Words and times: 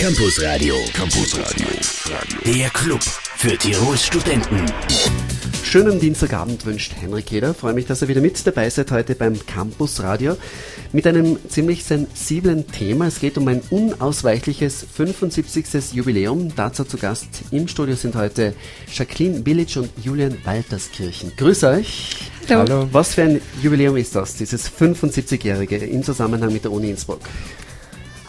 Campus 0.00 0.42
Radio. 0.42 0.76
Campus 0.94 1.38
Radio. 1.38 1.66
Der 2.46 2.70
Club 2.70 3.02
für 3.02 3.58
Tirols 3.58 4.06
Studenten. 4.06 4.64
Schönen 5.62 6.00
Dienstagabend 6.00 6.64
wünscht 6.64 6.94
Henrik 6.98 7.30
Jeder. 7.30 7.52
Freue 7.52 7.74
mich, 7.74 7.84
dass 7.84 8.00
ihr 8.00 8.08
wieder 8.08 8.22
mit 8.22 8.46
dabei 8.46 8.70
seid 8.70 8.90
heute 8.92 9.14
beim 9.14 9.38
Campus 9.44 10.02
Radio 10.02 10.38
mit 10.92 11.06
einem 11.06 11.38
ziemlich 11.50 11.84
sensiblen 11.84 12.66
Thema. 12.66 13.08
Es 13.08 13.20
geht 13.20 13.36
um 13.36 13.46
ein 13.48 13.60
unausweichliches 13.68 14.86
75. 14.90 15.92
Jubiläum. 15.92 16.50
Dazu 16.56 16.84
zu 16.84 16.96
Gast 16.96 17.28
im 17.50 17.68
Studio 17.68 17.94
sind 17.94 18.14
heute 18.14 18.54
Jacqueline 18.90 19.40
Billich 19.40 19.76
und 19.76 19.90
Julian 20.02 20.38
Walterskirchen. 20.44 21.32
Grüß 21.36 21.62
euch. 21.64 22.16
Hallo. 22.48 22.60
Hallo. 22.60 22.88
Was 22.90 23.16
für 23.16 23.24
ein 23.24 23.42
Jubiläum 23.62 23.98
ist 23.98 24.16
das, 24.16 24.34
dieses 24.34 24.72
75-jährige 24.72 25.76
im 25.76 26.02
Zusammenhang 26.02 26.54
mit 26.54 26.64
der 26.64 26.72
Uni 26.72 26.88
Innsbruck? 26.88 27.20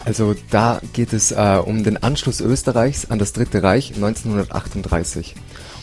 Also 0.04 0.34
da 0.50 0.80
geht 0.92 1.12
es 1.12 1.30
äh, 1.30 1.60
um 1.64 1.84
den 1.84 2.02
Anschluss 2.02 2.40
Österreichs 2.40 3.10
an 3.10 3.18
das 3.18 3.32
Dritte 3.32 3.62
Reich 3.62 3.92
1938. 3.94 5.34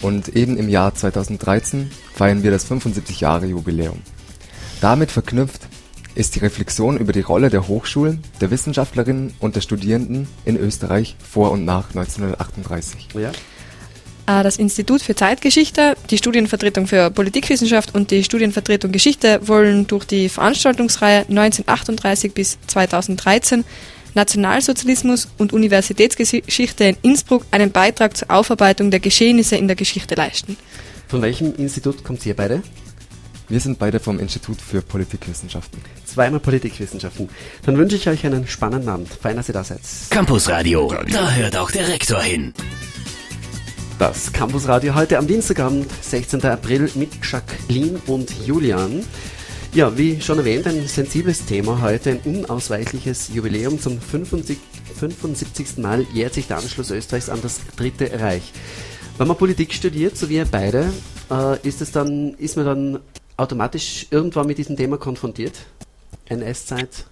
Und 0.01 0.29
eben 0.29 0.57
im 0.57 0.69
Jahr 0.69 0.93
2013 0.93 1.91
feiern 2.13 2.43
wir 2.43 2.51
das 2.51 2.65
75 2.65 3.21
Jahre 3.21 3.45
Jubiläum. 3.45 4.01
Damit 4.81 5.11
verknüpft 5.11 5.61
ist 6.15 6.35
die 6.35 6.39
Reflexion 6.39 6.97
über 6.97 7.13
die 7.13 7.21
Rolle 7.21 7.49
der 7.49 7.67
Hochschulen, 7.67 8.21
der 8.41 8.51
Wissenschaftlerinnen 8.51 9.33
und 9.39 9.55
der 9.55 9.61
Studierenden 9.61 10.27
in 10.45 10.57
Österreich 10.57 11.15
vor 11.19 11.51
und 11.51 11.65
nach 11.65 11.89
1938. 11.89 13.09
Ja. 13.13 13.31
Äh, 14.29 14.43
das 14.43 14.57
Institut 14.57 15.01
für 15.01 15.15
Zeitgeschichte, 15.15 15.95
die 16.09 16.17
Studienvertretung 16.17 16.87
für 16.87 17.09
Politikwissenschaft 17.09 17.95
und 17.95 18.11
die 18.11 18.23
Studienvertretung 18.23 18.91
Geschichte 18.91 19.39
wollen 19.47 19.87
durch 19.87 20.05
die 20.05 20.29
Veranstaltungsreihe 20.29 21.21
1938 21.29 22.33
bis 22.33 22.57
2013 22.67 23.63
Nationalsozialismus 24.15 25.27
und 25.37 25.53
Universitätsgeschichte 25.53 26.83
in 26.83 26.97
Innsbruck 27.01 27.45
einen 27.51 27.71
Beitrag 27.71 28.17
zur 28.17 28.31
Aufarbeitung 28.31 28.91
der 28.91 28.99
Geschehnisse 28.99 29.55
in 29.55 29.67
der 29.67 29.75
Geschichte 29.75 30.15
leisten. 30.15 30.57
Von 31.07 31.21
welchem 31.21 31.55
Institut 31.55 32.03
kommt 32.03 32.25
ihr 32.25 32.35
beide? 32.35 32.61
Wir 33.49 33.59
sind 33.59 33.79
beide 33.79 33.99
vom 33.99 34.19
Institut 34.19 34.61
für 34.61 34.83
Politikwissenschaften. 34.83 35.81
Zweimal 36.05 36.39
Politikwissenschaften. 36.39 37.29
Dann 37.65 37.77
wünsche 37.77 37.95
ich 37.95 38.07
euch 38.07 38.23
einen 38.23 38.45
spannenden 38.45 38.89
Abend. 38.89 39.09
Fein, 39.09 39.35
dass 39.37 39.47
ihr 39.47 39.53
da 39.53 39.63
seid. 39.63 39.79
Campusradio, 40.11 40.93
da 41.11 41.31
hört 41.31 41.57
auch 41.57 41.71
der 41.71 41.87
Rektor 41.87 42.21
hin. 42.21 42.53
Das 43.97 44.31
Campusradio 44.31 44.93
heute 44.93 45.17
am 45.17 45.25
Dienstagabend, 45.25 45.87
16. 46.01 46.45
April 46.45 46.91
mit 46.93 47.09
Jacqueline 47.23 47.99
und 48.05 48.31
Julian. 48.45 49.03
Ja, 49.71 49.95
wie 49.95 50.19
schon 50.19 50.39
erwähnt, 50.39 50.65
ein 50.65 50.87
sensibles 50.87 51.45
Thema 51.45 51.79
heute, 51.81 52.09
ein 52.09 52.19
unausweichliches 52.25 53.29
Jubiläum. 53.33 53.79
Zum 53.79 54.01
75, 54.01 54.57
75. 54.95 55.77
Mal 55.77 56.07
jährt 56.11 56.33
sich 56.33 56.47
der 56.47 56.57
Anschluss 56.57 56.89
Österreichs 56.89 57.29
an 57.29 57.39
das 57.43 57.61
Dritte 57.75 58.19
Reich. 58.19 58.51
Wenn 59.19 59.27
man 59.27 59.37
Politik 59.37 59.71
studiert, 59.73 60.17
so 60.17 60.27
wie 60.27 60.37
ihr 60.37 60.47
beide, 60.49 60.91
äh, 61.29 61.67
ist, 61.67 61.81
es 61.81 61.91
dann, 61.91 62.33
ist 62.39 62.57
man 62.57 62.65
dann 62.65 62.99
automatisch 63.37 64.07
irgendwann 64.09 64.47
mit 64.47 64.57
diesem 64.57 64.75
Thema 64.75 64.97
konfrontiert? 64.97 65.53
NS-Zeit? 66.25 67.05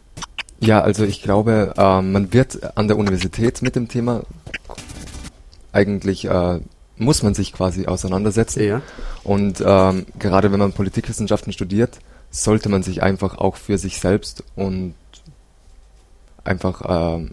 Ja, 0.59 0.81
also 0.81 1.03
ich 1.03 1.21
glaube, 1.21 1.75
äh, 1.77 2.02
man 2.02 2.33
wird 2.33 2.75
an 2.75 2.88
der 2.88 2.97
Universität 2.97 3.61
mit 3.61 3.75
dem 3.75 3.88
Thema 3.88 4.23
eigentlich 5.71 6.25
äh, 6.25 6.59
muss 6.97 7.21
man 7.21 7.36
sich 7.36 7.53
quasi 7.53 7.86
auseinandersetzen. 7.86 8.64
Ja. 8.64 8.81
Und 9.23 9.64
ähm, 9.64 10.08
gerade 10.17 10.52
wenn 10.52 10.59
man 10.59 10.73
Politikwissenschaften 10.73 11.53
studiert, 11.53 11.99
sollte 12.30 12.70
man 12.70 12.83
sich 12.83 13.03
einfach 13.03 13.38
auch 13.38 13.56
für 13.56 13.78
sich 13.78 14.00
selbst 14.00 14.44
und 14.56 14.95
einfach 16.44 16.81
ähm, 16.88 17.31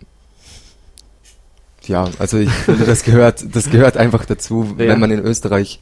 ja, 1.88 2.08
also 2.18 2.38
ich 2.38 2.50
finde, 2.50 2.84
das 2.84 3.02
gehört, 3.04 3.44
das 3.54 3.70
gehört 3.70 3.96
einfach 3.96 4.24
dazu. 4.24 4.74
Ja. 4.78 4.88
Wenn 4.88 5.00
man 5.00 5.10
in 5.10 5.20
Österreich 5.20 5.80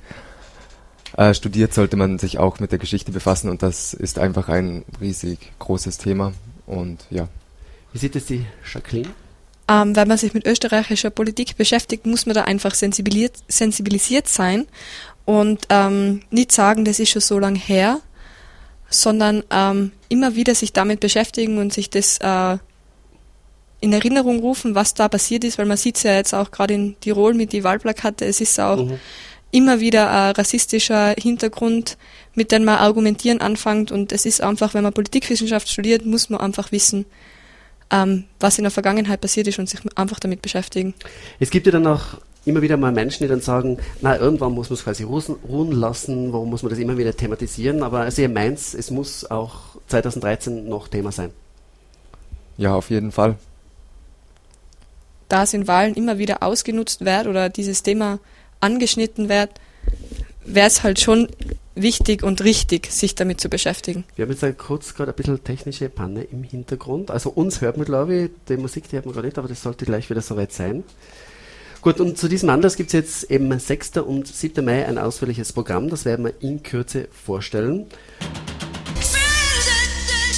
äh, 1.16 1.34
studiert, 1.34 1.74
sollte 1.74 1.96
man 1.96 2.18
sich 2.18 2.38
auch 2.38 2.60
mit 2.60 2.72
der 2.72 2.78
Geschichte 2.78 3.12
befassen 3.12 3.48
und 3.48 3.62
das 3.62 3.94
ist 3.94 4.18
einfach 4.18 4.48
ein 4.48 4.84
riesig 5.00 5.38
großes 5.58 5.98
Thema. 5.98 6.32
Und 6.66 7.04
ja. 7.10 7.28
Wie 7.92 7.98
sieht 7.98 8.16
es 8.16 8.26
die 8.26 8.46
Jacqueline? 8.72 9.10
Ähm, 9.68 9.94
wenn 9.96 10.08
man 10.08 10.18
sich 10.18 10.34
mit 10.34 10.46
österreichischer 10.46 11.10
Politik 11.10 11.56
beschäftigt, 11.56 12.06
muss 12.06 12.26
man 12.26 12.34
da 12.34 12.44
einfach 12.44 12.74
sensibilisiert, 12.74 13.38
sensibilisiert 13.48 14.28
sein 14.28 14.66
und 15.24 15.66
ähm, 15.70 16.22
nicht 16.30 16.52
sagen, 16.52 16.84
das 16.84 16.98
ist 16.98 17.10
schon 17.10 17.22
so 17.22 17.38
lange 17.38 17.58
her, 17.58 18.00
sondern 18.92 19.42
ähm, 19.50 19.92
immer 20.08 20.34
wieder 20.34 20.54
sich 20.54 20.72
damit 20.72 21.00
beschäftigen 21.00 21.58
und 21.58 21.72
sich 21.72 21.90
das 21.90 22.18
äh, 22.18 22.58
in 23.80 23.92
Erinnerung 23.92 24.38
rufen, 24.40 24.74
was 24.74 24.94
da 24.94 25.08
passiert 25.08 25.44
ist, 25.44 25.58
weil 25.58 25.66
man 25.66 25.76
sieht 25.76 25.96
es 25.96 26.04
ja 26.04 26.14
jetzt 26.14 26.34
auch 26.34 26.50
gerade 26.50 26.74
in 26.74 27.00
Tirol 27.00 27.34
mit 27.34 27.52
die 27.52 27.64
Wahlplakate, 27.64 28.24
es 28.24 28.40
ist 28.40 28.60
auch 28.60 28.76
mhm. 28.76 28.98
immer 29.50 29.80
wieder 29.80 30.10
ein 30.10 30.32
rassistischer 30.32 31.14
Hintergrund, 31.18 31.98
mit 32.34 32.52
dem 32.52 32.64
man 32.64 32.78
argumentieren 32.78 33.40
anfängt 33.40 33.90
und 33.90 34.12
es 34.12 34.24
ist 34.24 34.40
einfach, 34.40 34.74
wenn 34.74 34.84
man 34.84 34.92
Politikwissenschaft 34.92 35.68
studiert, 35.68 36.06
muss 36.06 36.30
man 36.30 36.40
einfach 36.40 36.70
wissen, 36.70 37.06
ähm, 37.90 38.24
was 38.38 38.58
in 38.58 38.64
der 38.64 38.70
Vergangenheit 38.70 39.20
passiert 39.20 39.48
ist 39.48 39.58
und 39.58 39.68
sich 39.68 39.80
einfach 39.96 40.20
damit 40.20 40.42
beschäftigen. 40.42 40.94
Es 41.40 41.50
gibt 41.50 41.66
ja 41.66 41.72
dann 41.72 41.86
auch 41.88 42.18
immer 42.44 42.62
wieder 42.62 42.76
mal 42.76 42.92
Menschen, 42.92 43.22
die 43.22 43.28
dann 43.28 43.40
sagen, 43.40 43.78
na, 44.00 44.18
irgendwann 44.18 44.52
muss 44.52 44.70
man 44.70 44.74
es 44.76 44.84
quasi 44.84 45.04
ruhen 45.04 45.72
lassen, 45.72 46.32
warum 46.32 46.50
muss 46.50 46.62
man 46.62 46.70
das 46.70 46.78
immer 46.78 46.98
wieder 46.98 47.16
thematisieren, 47.16 47.82
aber 47.82 48.00
also 48.00 48.22
ihr 48.22 48.28
meint, 48.28 48.58
es 48.58 48.90
muss 48.90 49.30
auch 49.30 49.76
2013 49.88 50.68
noch 50.68 50.88
Thema 50.88 51.12
sein. 51.12 51.30
Ja, 52.56 52.74
auf 52.74 52.90
jeden 52.90 53.12
Fall. 53.12 53.36
Da 55.28 55.44
es 55.44 55.54
in 55.54 55.66
Wahlen 55.66 55.94
immer 55.94 56.18
wieder 56.18 56.42
ausgenutzt 56.42 57.04
wird 57.04 57.26
oder 57.26 57.48
dieses 57.48 57.82
Thema 57.82 58.18
angeschnitten 58.60 59.28
wird, 59.28 59.50
wäre 60.44 60.66
es 60.66 60.82
halt 60.82 61.00
schon 61.00 61.28
wichtig 61.74 62.22
und 62.22 62.42
richtig, 62.44 62.90
sich 62.90 63.14
damit 63.14 63.40
zu 63.40 63.48
beschäftigen. 63.48 64.04
Wir 64.14 64.26
haben 64.26 64.32
jetzt 64.32 64.58
kurz 64.58 64.94
gerade 64.94 65.12
ein 65.12 65.16
bisschen 65.16 65.42
technische 65.42 65.88
Panne 65.88 66.24
im 66.24 66.42
Hintergrund. 66.42 67.10
Also 67.10 67.30
uns 67.30 67.60
hört 67.60 67.78
man, 67.78 67.86
glaube 67.86 68.14
ich, 68.14 68.30
die 68.48 68.56
Musik, 68.56 68.88
die 68.88 68.96
hört 68.96 69.06
man 69.06 69.14
gerade 69.14 69.28
nicht, 69.28 69.38
aber 69.38 69.48
das 69.48 69.62
sollte 69.62 69.86
gleich 69.86 70.10
wieder 70.10 70.20
soweit 70.20 70.52
sein. 70.52 70.84
Gut, 71.82 71.98
und 71.98 72.16
zu 72.16 72.28
diesem 72.28 72.48
Anlass 72.48 72.76
gibt 72.76 72.90
es 72.90 72.92
jetzt 72.92 73.24
eben 73.24 73.58
6. 73.58 73.96
und 73.96 74.28
7. 74.28 74.64
Mai 74.64 74.86
ein 74.86 74.98
ausführliches 74.98 75.52
Programm, 75.52 75.90
das 75.90 76.04
werden 76.04 76.24
wir 76.24 76.34
in 76.40 76.62
Kürze 76.62 77.08
vorstellen. 77.10 77.86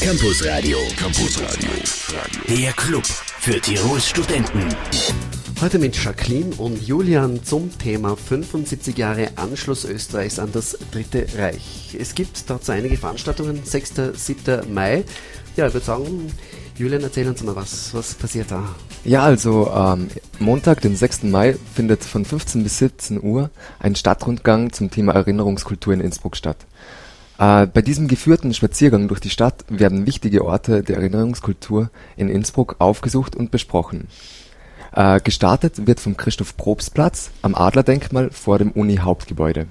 Campus 0.00 0.42
Radio, 0.46 0.78
Campus 0.96 1.38
Radio, 1.42 1.68
der 2.48 2.72
Club 2.72 3.04
für 3.04 3.60
Tirols 3.60 4.08
Studenten. 4.08 4.74
Heute 5.60 5.78
mit 5.78 6.02
Jacqueline 6.02 6.54
und 6.56 6.82
Julian 6.82 7.44
zum 7.44 7.70
Thema 7.76 8.16
75 8.16 8.96
Jahre 8.96 9.28
Anschluss 9.36 9.84
Österreichs 9.84 10.38
an 10.38 10.50
das 10.50 10.78
Dritte 10.92 11.26
Reich. 11.36 11.94
Es 11.98 12.14
gibt 12.14 12.48
dazu 12.48 12.72
einige 12.72 12.96
Veranstaltungen, 12.96 13.60
6. 13.62 13.92
7. 14.14 14.72
Mai. 14.72 15.04
Ja, 15.56 15.66
ich 15.66 15.74
würde 15.74 15.84
sagen, 15.84 16.32
Julian, 16.76 17.02
erzähl 17.04 17.28
uns 17.28 17.40
mal 17.44 17.54
was. 17.54 17.94
Was 17.94 18.14
passiert 18.14 18.50
da? 18.50 18.64
Ja, 19.04 19.22
also 19.22 19.70
ähm, 19.72 20.08
Montag, 20.40 20.80
den 20.80 20.96
6. 20.96 21.22
Mai, 21.24 21.56
findet 21.72 22.02
von 22.02 22.24
15 22.24 22.64
bis 22.64 22.78
17 22.78 23.22
Uhr 23.22 23.50
ein 23.78 23.94
Stadtrundgang 23.94 24.72
zum 24.72 24.90
Thema 24.90 25.12
Erinnerungskultur 25.12 25.94
in 25.94 26.00
Innsbruck 26.00 26.36
statt. 26.36 26.56
Äh, 27.38 27.68
bei 27.68 27.80
diesem 27.80 28.08
geführten 28.08 28.52
Spaziergang 28.54 29.06
durch 29.06 29.20
die 29.20 29.30
Stadt 29.30 29.64
werden 29.68 30.06
wichtige 30.06 30.44
Orte 30.44 30.82
der 30.82 30.96
Erinnerungskultur 30.96 31.90
in 32.16 32.28
Innsbruck 32.28 32.74
aufgesucht 32.80 33.36
und 33.36 33.52
besprochen. 33.52 34.08
Äh, 34.92 35.20
gestartet 35.20 35.86
wird 35.86 36.00
vom 36.00 36.16
Christoph-Probst-Platz 36.16 37.30
am 37.42 37.54
Adlerdenkmal 37.54 38.30
vor 38.30 38.58
dem 38.58 38.72
Uni-Hauptgebäude. 38.72 39.68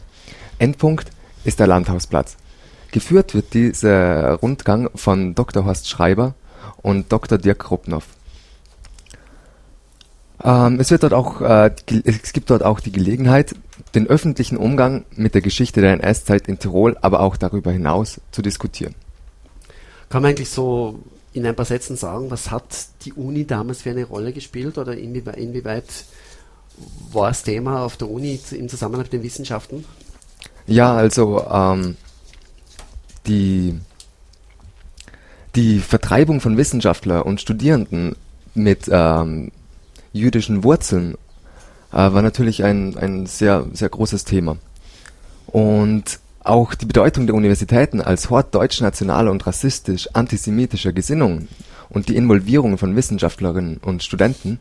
Endpunkt 0.58 1.10
ist 1.44 1.60
der 1.60 1.68
Landhausplatz. 1.68 2.38
Geführt 2.92 3.34
wird 3.34 3.54
dieser 3.54 4.36
Rundgang 4.36 4.90
von 4.96 5.34
Dr. 5.36 5.66
Horst 5.66 5.90
Schreiber, 5.90 6.36
und 6.84 7.12
Dr. 7.12 7.40
Dirk 7.40 7.60
Kropnow. 7.60 8.04
Ähm, 10.44 10.80
es, 10.80 10.92
wird 10.92 11.04
dort 11.04 11.14
auch, 11.14 11.42
äh, 11.42 11.72
es 12.04 12.34
gibt 12.34 12.50
dort 12.50 12.64
auch 12.64 12.80
die 12.80 12.92
Gelegenheit, 12.92 13.56
den 13.96 14.08
öffentlichen 14.08 14.58
Umgang 14.58 15.06
mit 15.16 15.34
der 15.34 15.42
Geschichte 15.42 15.82
der 15.82 15.94
NS-Zeit 15.94 16.48
in 16.48 16.60
Tirol, 16.60 16.98
aber 17.02 17.22
auch 17.22 17.38
darüber 17.38 17.72
hinaus 17.72 18.20
zu 18.32 18.42
diskutieren. 18.42 18.94
Kann 20.10 20.22
man 20.22 20.30
eigentlich 20.30 20.50
so 20.50 21.00
in 21.32 21.46
ein 21.46 21.56
paar 21.56 21.66
Sätzen 21.66 21.96
sagen, 21.96 22.30
was 22.30 22.52
hat 22.52 22.64
die 23.06 23.14
Uni 23.14 23.48
damals 23.48 23.82
für 23.82 23.90
eine 23.90 24.04
Rolle 24.04 24.34
gespielt 24.34 24.78
oder 24.78 24.96
inwieweit, 24.96 25.38
inwieweit 25.38 25.86
war 27.12 27.30
das 27.30 27.44
Thema 27.44 27.84
auf 27.84 27.98
der 27.98 28.10
Uni 28.10 28.40
im 28.52 28.70
Zusammenhang 28.70 29.04
mit 29.04 29.14
den 29.14 29.24
Wissenschaften? 29.24 29.86
Ja, 30.68 30.94
also 30.94 31.44
ähm, 31.50 31.96
die 33.28 33.80
die 35.56 35.80
Vertreibung 35.80 36.42
von 36.42 36.58
Wissenschaftlern 36.58 37.22
und 37.22 37.42
Studierenden 37.42 38.16
mit 38.56 38.90
ähm, 38.92 39.52
jüdischen 40.12 40.64
Wurzeln 40.64 41.16
äh, 41.92 41.98
war 41.98 42.22
natürlich 42.22 42.64
ein, 42.64 42.98
ein 42.98 43.26
sehr, 43.26 43.66
sehr 43.74 43.90
großes 43.90 44.26
Thema. 44.26 44.58
Und 45.48 46.20
auch 46.44 46.74
die 46.74 46.86
Bedeutung 46.86 47.26
der 47.28 47.36
Universitäten 47.36 48.02
als 48.02 48.30
Hort 48.30 48.54
deutsch-nationaler 48.54 49.32
und 49.32 49.46
rassistisch-antisemitischer 49.46 50.92
Gesinnung 50.92 51.48
und 51.90 52.10
die 52.10 52.16
Involvierung 52.16 52.78
von 52.78 52.96
Wissenschaftlerinnen 52.96 53.78
und 53.78 54.04
Studenten 54.04 54.60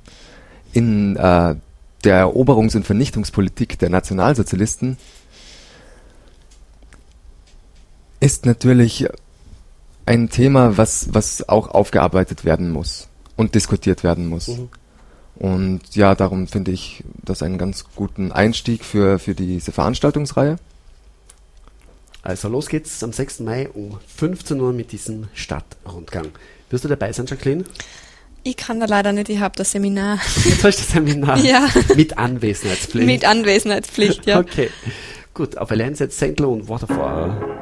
in 0.73 1.17
äh, 1.17 1.56
der 2.05 2.27
Eroberungs- 2.27 2.77
und 2.77 2.85
Vernichtungspolitik 2.85 3.79
der 3.79 3.91
Nationalsozialisten 3.91 4.97
ist 8.21 8.47
natürlich 8.47 9.09
ein 10.07 10.29
Thema, 10.31 10.77
was, 10.77 11.09
was 11.13 11.49
auch 11.49 11.69
aufgearbeitet 11.69 12.45
werden 12.45 12.71
muss 12.71 13.09
und 13.37 13.55
diskutiert 13.55 14.05
werden 14.05 14.27
muss. 14.27 14.49
Mhm. 14.49 14.69
Und 15.37 15.81
ja, 15.95 16.15
darum 16.15 16.47
finde 16.47 16.71
ich 16.71 17.03
das 17.25 17.43
einen 17.43 17.59
ganz 17.59 17.85
guten 17.97 18.33
Einstieg 18.33 18.85
für, 18.85 19.19
für 19.19 19.35
diese 19.35 19.73
Veranstaltungsreihe. 19.73 20.57
Also 22.23 22.49
los 22.49 22.69
geht's 22.69 23.03
am 23.03 23.13
6. 23.13 23.41
Mai 23.41 23.69
um 23.69 23.99
15 24.17 24.61
Uhr 24.61 24.73
mit 24.73 24.93
diesem 24.93 25.29
Stadtrundgang. 25.35 26.29
Wirst 26.71 26.85
du 26.85 26.89
dabei 26.89 27.13
sein, 27.13 27.27
Jacqueline? 27.27 27.65
Ich 28.45 28.57
kann 28.57 28.81
da 28.81 28.87
leider 28.87 29.13
nicht, 29.13 29.29
ich 29.29 29.41
habe 29.41 29.55
das 29.57 29.73
Seminar. 29.73 30.19
Jetzt 30.45 30.65
hast 30.65 30.79
du 30.79 30.83
das 30.83 30.93
Seminar? 30.93 31.39
Ja. 31.39 31.69
Mit 31.97 32.19
Anwesenheitspflicht? 32.19 33.07
Mit 33.07 33.25
Anwesenheitspflicht, 33.25 34.27
ja. 34.27 34.39
Okay. 34.41 34.71
Gut, 35.35 35.57
auf 35.57 35.71
Allianz 35.71 35.99
jetzt 35.99 36.19
St. 36.19 36.41
und 36.43 36.69
Waterfall. 36.69 37.62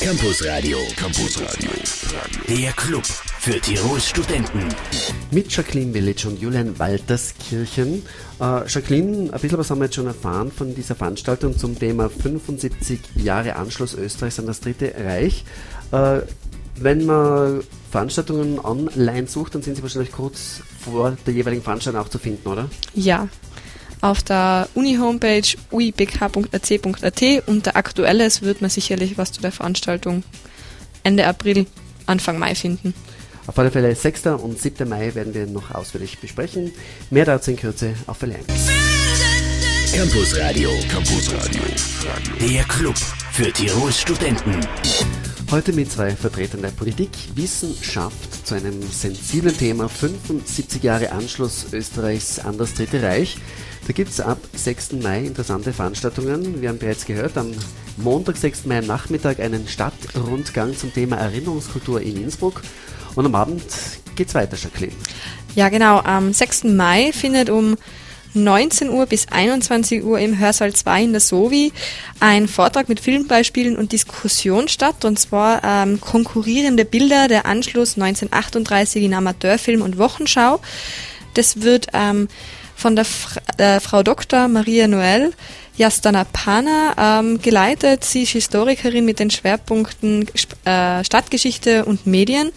Campus 0.00 0.46
Radio. 0.46 0.78
Campus 0.96 1.40
Radio. 1.40 1.70
Der 2.48 2.72
Club 2.72 3.04
für 3.04 3.60
Tirols 3.60 4.08
Studenten. 4.08 4.68
Mit 5.32 5.50
Jacqueline 5.50 5.92
Village 5.92 6.28
und 6.28 6.40
Julian 6.40 6.78
Walterskirchen. 6.78 8.04
Äh, 8.40 8.68
Jacqueline, 8.68 9.32
ein 9.32 9.40
bisschen 9.40 9.58
was 9.58 9.70
haben 9.70 9.80
wir 9.80 9.86
jetzt 9.86 9.96
schon 9.96 10.06
erfahren 10.06 10.52
von 10.52 10.72
dieser 10.72 10.94
Veranstaltung 10.94 11.58
zum 11.58 11.76
Thema 11.76 12.08
75 12.08 13.00
Jahre 13.16 13.56
Anschluss 13.56 13.94
Österreichs 13.94 14.38
an 14.38 14.46
das 14.46 14.60
Dritte 14.60 14.94
Reich. 14.96 15.44
Äh, 15.90 16.20
wenn 16.76 17.04
man 17.04 17.62
Veranstaltungen 17.90 18.60
online 18.60 19.26
sucht, 19.26 19.56
dann 19.56 19.62
sind 19.62 19.76
sie 19.76 19.82
wahrscheinlich 19.82 20.12
kurz 20.12 20.62
vor 20.80 21.16
der 21.26 21.34
jeweiligen 21.34 21.62
Veranstaltung 21.62 22.00
auch 22.00 22.08
zu 22.08 22.20
finden, 22.20 22.46
oder? 22.48 22.70
Ja, 22.94 23.28
auf 24.00 24.22
der 24.22 24.68
Uni-Homepage 24.74 25.56
uibk.ac.at 25.72 27.22
unter 27.46 27.76
Aktuelles 27.76 28.42
wird 28.42 28.60
man 28.60 28.70
sicherlich 28.70 29.18
was 29.18 29.32
zu 29.32 29.40
der 29.40 29.52
Veranstaltung 29.52 30.22
Ende 31.02 31.26
April, 31.26 31.66
Anfang 32.06 32.38
Mai 32.38 32.54
finden. 32.54 32.94
Auf 33.46 33.58
alle 33.58 33.70
Fälle 33.70 33.94
6. 33.94 34.26
und 34.26 34.60
7. 34.60 34.88
Mai 34.88 35.14
werden 35.14 35.32
wir 35.32 35.46
noch 35.46 35.74
ausführlich 35.74 36.18
besprechen. 36.18 36.72
Mehr 37.10 37.24
dazu 37.24 37.50
in 37.50 37.56
Kürze 37.56 37.94
auf 38.06 38.18
Verleihung. 38.18 38.44
Campus 39.94 40.38
Radio. 40.38 40.70
Campus 40.90 41.32
Radio. 41.32 41.62
Der 42.40 42.64
Club 42.64 42.96
für 43.32 43.50
Tirols 43.52 44.00
Studenten. 44.00 44.60
Heute 45.50 45.72
mit 45.72 45.90
zwei 45.90 46.10
Vertretern 46.10 46.60
der 46.60 46.68
Politik, 46.68 47.08
Wissenschaft 47.34 48.46
zu 48.46 48.54
einem 48.54 48.82
sensiblen 48.82 49.56
Thema 49.56 49.88
75 49.88 50.82
Jahre 50.82 51.10
Anschluss 51.10 51.72
Österreichs 51.72 52.38
an 52.38 52.58
das 52.58 52.74
Dritte 52.74 53.02
Reich. 53.02 53.38
Da 53.86 53.94
gibt 53.94 54.10
es 54.10 54.20
ab 54.20 54.36
6. 54.52 54.92
Mai 55.02 55.20
interessante 55.20 55.72
Veranstaltungen. 55.72 56.60
Wir 56.60 56.68
haben 56.68 56.78
bereits 56.78 57.06
gehört, 57.06 57.38
am 57.38 57.52
Montag, 57.96 58.36
6. 58.36 58.66
Mai 58.66 58.82
Nachmittag 58.82 59.40
einen 59.40 59.66
Stadtrundgang 59.66 60.76
zum 60.76 60.92
Thema 60.92 61.16
Erinnerungskultur 61.16 62.02
in 62.02 62.22
Innsbruck. 62.24 62.60
Und 63.14 63.24
am 63.24 63.34
Abend 63.34 63.62
geht 64.16 64.28
es 64.28 64.34
weiter, 64.34 64.58
Jacqueline. 64.58 64.92
Ja, 65.54 65.70
genau. 65.70 66.00
Am 66.00 66.34
6. 66.34 66.64
Mai 66.64 67.10
findet 67.12 67.48
um 67.48 67.78
19 68.34 68.90
Uhr 68.90 69.06
bis 69.06 69.28
21 69.28 70.04
Uhr 70.04 70.18
im 70.18 70.38
Hörsaal 70.38 70.72
2 70.72 71.04
in 71.04 71.12
der 71.12 71.20
Sovi 71.20 71.72
ein 72.20 72.48
Vortrag 72.48 72.88
mit 72.88 73.00
Filmbeispielen 73.00 73.76
und 73.76 73.92
Diskussion 73.92 74.68
statt, 74.68 75.04
und 75.04 75.18
zwar 75.18 75.62
ähm, 75.64 76.00
konkurrierende 76.00 76.84
Bilder 76.84 77.28
der 77.28 77.46
Anschluss 77.46 77.96
1938 77.96 79.02
in 79.02 79.14
Amateurfilm 79.14 79.82
und 79.82 79.98
Wochenschau. 79.98 80.60
Das 81.34 81.62
wird 81.62 81.88
ähm, 81.92 82.28
von 82.74 82.96
der 82.96 83.04
Fra 83.04 83.40
äh, 83.56 83.80
Frau 83.80 84.02
Dr. 84.02 84.48
Maria 84.48 84.86
Noel 84.86 85.32
Yastanapana 85.76 87.20
ähm, 87.20 87.40
geleitet. 87.40 88.04
Sie 88.04 88.24
ist 88.24 88.30
Historikerin 88.30 89.04
mit 89.04 89.20
den 89.20 89.30
Schwerpunkten 89.30 90.28
äh, 90.64 91.04
Stadtgeschichte 91.04 91.84
und 91.84 92.06
Medien. 92.06 92.50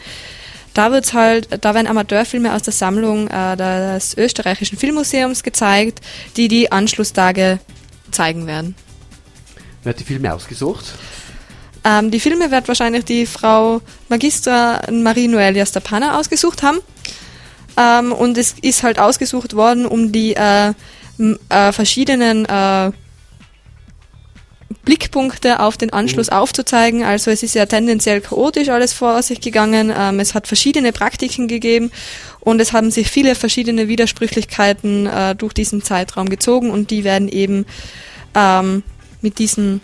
Da 0.73 0.91
wird's 0.91 1.13
halt, 1.13 1.49
da 1.63 1.73
werden 1.73 1.87
Amateurfilme 1.87 2.53
aus 2.53 2.63
der 2.63 2.73
Sammlung 2.73 3.27
äh, 3.27 3.57
des 3.57 4.15
österreichischen 4.17 4.77
Filmmuseums 4.77 5.43
gezeigt, 5.43 5.99
die 6.37 6.47
die 6.47 6.71
Anschlusstage 6.71 7.59
zeigen 8.11 8.47
werden. 8.47 8.75
Wer 9.83 9.93
hat 9.93 9.99
die 9.99 10.05
Filme 10.05 10.33
ausgesucht? 10.33 10.85
Ähm, 11.83 12.11
die 12.11 12.19
Filme 12.19 12.51
wird 12.51 12.67
wahrscheinlich 12.67 13.05
die 13.05 13.25
Frau 13.25 13.81
Magistra 14.07 14.81
Marie 14.91 15.27
Noel 15.27 15.57
Yastapana 15.57 16.19
ausgesucht 16.19 16.63
haben. 16.63 16.79
Ähm, 17.77 18.11
und 18.13 18.37
es 18.37 18.55
ist 18.61 18.83
halt 18.83 18.99
ausgesucht 18.99 19.55
worden, 19.55 19.85
um 19.85 20.11
die 20.11 20.35
äh, 20.35 20.73
äh, 21.49 21.71
verschiedenen 21.71 22.45
äh, 22.45 22.91
Blickpunkte 24.83 25.59
auf 25.59 25.77
den 25.77 25.93
Anschluss 25.93 26.29
mhm. 26.29 26.37
aufzuzeigen. 26.37 27.03
Also 27.03 27.31
es 27.31 27.43
ist 27.43 27.55
ja 27.55 27.65
tendenziell 27.65 28.21
chaotisch 28.21 28.69
alles 28.69 28.93
vor 28.93 29.21
sich 29.21 29.41
gegangen. 29.41 29.93
Ähm, 29.95 30.19
es 30.19 30.33
hat 30.33 30.47
verschiedene 30.47 30.91
Praktiken 30.91 31.47
gegeben 31.47 31.91
und 32.39 32.59
es 32.59 32.73
haben 32.73 32.91
sich 32.91 33.09
viele 33.09 33.35
verschiedene 33.35 33.87
Widersprüchlichkeiten 33.87 35.07
äh, 35.07 35.35
durch 35.35 35.53
diesen 35.53 35.83
Zeitraum 35.83 36.29
gezogen 36.29 36.71
und 36.71 36.89
die 36.89 37.03
werden 37.03 37.27
eben 37.27 37.65
ähm, 38.33 38.83
mit 39.21 39.39
diesem 39.39 39.81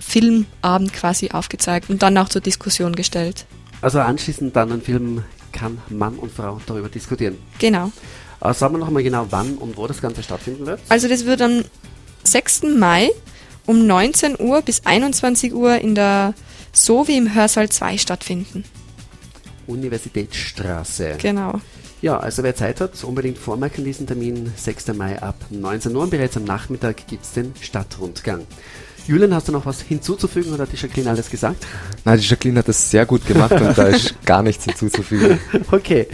Filmabend 0.00 0.92
quasi 0.92 1.30
aufgezeigt 1.30 1.88
und 1.88 2.02
dann 2.02 2.16
auch 2.18 2.28
zur 2.28 2.42
Diskussion 2.42 2.94
gestellt. 2.94 3.46
Also 3.80 4.00
anschließend 4.00 4.54
dann 4.54 4.70
ein 4.70 4.82
Film 4.82 5.24
kann 5.52 5.78
Mann 5.88 6.16
und 6.16 6.32
Frau 6.32 6.60
darüber 6.66 6.88
diskutieren. 6.88 7.38
Genau. 7.58 7.90
Aber 8.40 8.52
sagen 8.52 8.74
wir 8.74 8.78
noch 8.78 8.90
mal 8.90 9.02
genau, 9.02 9.26
wann 9.30 9.54
und 9.56 9.76
wo 9.76 9.86
das 9.86 10.02
Ganze 10.02 10.22
stattfinden 10.22 10.66
wird. 10.66 10.80
Also 10.88 11.08
das 11.08 11.24
wird 11.24 11.40
am 11.40 11.64
6. 12.24 12.62
Mai 12.76 13.10
um 13.66 13.86
19 13.86 14.40
Uhr 14.40 14.62
bis 14.62 14.84
21 14.84 15.54
Uhr 15.54 15.78
in 15.78 15.94
der 15.94 16.34
Sowie 16.72 17.16
im 17.16 17.34
Hörsaal 17.34 17.68
2 17.68 17.98
stattfinden. 17.98 18.64
Universitätsstraße. 19.66 21.16
Genau. 21.20 21.60
Ja, 22.02 22.18
also 22.18 22.42
wer 22.42 22.54
Zeit 22.54 22.82
hat, 22.82 23.02
unbedingt 23.04 23.38
vormerken 23.38 23.84
diesen 23.84 24.06
Termin. 24.06 24.52
6. 24.56 24.88
Mai 24.88 25.22
ab 25.22 25.36
19 25.48 25.96
Uhr 25.96 26.02
und 26.02 26.10
bereits 26.10 26.36
am 26.36 26.44
Nachmittag 26.44 27.06
gibt 27.06 27.24
es 27.24 27.32
den 27.32 27.54
Stadtrundgang. 27.60 28.46
Julian, 29.06 29.34
hast 29.34 29.48
du 29.48 29.52
noch 29.52 29.66
was 29.66 29.82
hinzuzufügen 29.82 30.52
oder 30.52 30.62
hat 30.62 30.72
die 30.72 30.76
Jacqueline 30.76 31.10
alles 31.10 31.30
gesagt? 31.30 31.66
Nein, 32.04 32.18
die 32.18 32.26
Jacqueline 32.26 32.58
hat 32.58 32.68
das 32.68 32.90
sehr 32.90 33.04
gut 33.04 33.26
gemacht 33.26 33.52
und 33.52 33.76
da 33.76 33.84
ist 33.88 34.14
gar 34.24 34.42
nichts 34.42 34.64
hinzuzufügen. 34.64 35.38
Okay, 35.70 36.06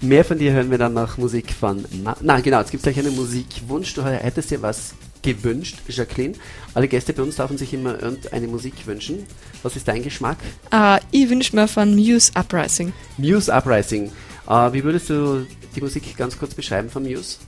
mehr 0.00 0.24
von 0.24 0.38
dir 0.38 0.52
hören 0.52 0.70
wir 0.70 0.78
dann 0.78 0.94
nach 0.94 1.16
Musik 1.18 1.52
von. 1.52 1.84
Ma 2.04 2.16
Na 2.20 2.40
genau, 2.40 2.60
jetzt 2.60 2.70
gibt 2.70 2.86
es 2.86 2.92
gleich 2.92 3.04
einen 3.04 3.16
Musikwunsch. 3.16 3.94
Du 3.94 4.04
hättest 4.04 4.50
dir 4.50 4.62
was 4.62 4.94
gewünscht, 5.26 5.78
Jacqueline. 5.88 6.34
Alle 6.74 6.88
Gäste 6.88 7.12
bei 7.12 7.22
uns 7.22 7.36
dürfen 7.36 7.58
sich 7.58 7.74
immer 7.74 8.00
irgendeine 8.00 8.46
Musik 8.46 8.86
wünschen. 8.86 9.26
Was 9.62 9.76
ist 9.76 9.88
dein 9.88 10.02
Geschmack? 10.02 10.38
Uh, 10.72 10.98
ich 11.10 11.28
wünsche 11.28 11.54
mir 11.56 11.68
von 11.68 11.94
Muse 11.94 12.30
Uprising. 12.34 12.92
Muse 13.18 13.52
Uprising. 13.52 14.10
Uh, 14.48 14.72
wie 14.72 14.84
würdest 14.84 15.10
du 15.10 15.46
die 15.74 15.80
Musik 15.80 16.16
ganz 16.16 16.38
kurz 16.38 16.54
beschreiben 16.54 16.88
von 16.88 17.02
Muse? 17.02 17.38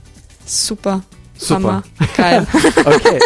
Super. 0.45 1.01
Super. 1.37 1.55
Hammer. 1.55 1.83
Geil. 2.17 2.45
okay. 2.85 3.19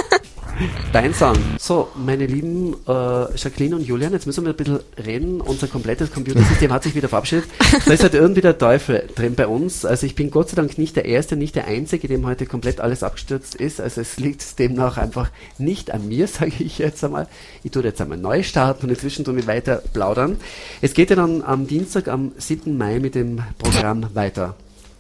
Dein 0.92 1.14
Song. 1.14 1.36
So, 1.60 1.90
meine 1.96 2.26
lieben 2.26 2.76
äh, 2.88 3.36
Jacqueline 3.36 3.76
und 3.76 3.82
Julian, 3.82 4.14
jetzt 4.14 4.26
müssen 4.26 4.46
wir 4.46 4.54
ein 4.54 4.56
bisschen 4.56 4.80
reden. 5.04 5.42
Unser 5.42 5.68
komplettes 5.68 6.12
Computersystem 6.12 6.72
hat 6.72 6.84
sich 6.84 6.96
wieder 6.96 7.10
verabschiedet. 7.10 7.46
Da 7.86 7.94
ist 7.94 8.04
halt 8.04 8.14
irgendwie 8.14 8.42
der 8.42 8.58
Teufel 8.58 9.10
drin 9.16 9.36
bei 9.36 9.48
uns. 9.48 9.86
Also 9.86 10.06
ich 10.06 10.16
bin 10.16 10.32
Gott 10.32 10.50
sei 10.50 10.56
Dank 10.56 10.78
nicht 10.78 10.96
der 10.96 11.06
Erste, 11.06 11.36
nicht 11.36 11.56
der 11.56 11.68
Einzige, 11.68 12.08
dem 12.08 12.26
heute 12.26 12.46
komplett 12.46 12.80
alles 12.80 13.04
abgestürzt 13.04 13.56
ist. 13.56 13.82
Also 13.82 14.02
es 14.02 14.18
liegt 14.18 14.60
demnach 14.60 14.98
einfach 14.98 15.32
nicht 15.58 15.92
an 15.92 16.08
mir, 16.08 16.28
sage 16.28 16.54
ich 16.60 16.78
jetzt 16.78 17.04
einmal. 17.04 17.28
Ich 17.64 17.72
tue 17.72 17.84
jetzt 17.84 18.02
einmal 18.02 18.18
neu 18.18 18.44
starten 18.44 18.86
und 18.86 18.90
inzwischen 18.90 19.26
tun 19.26 19.36
wir 19.36 19.48
weiter 19.48 19.82
plaudern. 19.94 20.38
Es 20.82 20.94
geht 20.94 21.10
ja 21.10 21.16
dann 21.16 21.42
am 21.44 21.68
Dienstag, 21.68 22.08
am 22.08 22.32
7. 22.38 22.78
Mai 22.78 23.00
mit 23.00 23.16
dem 23.16 23.42
Programm 23.58 24.08
weiter. 24.14 24.56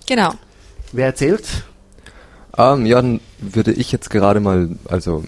Genau. 0.07 0.33
Wer 0.91 1.07
erzählt? 1.07 1.63
Ähm, 2.57 2.85
ja, 2.85 3.01
dann 3.01 3.19
würde 3.39 3.71
ich 3.71 3.91
jetzt 3.91 4.09
gerade 4.09 4.39
mal, 4.39 4.69
also 4.85 5.23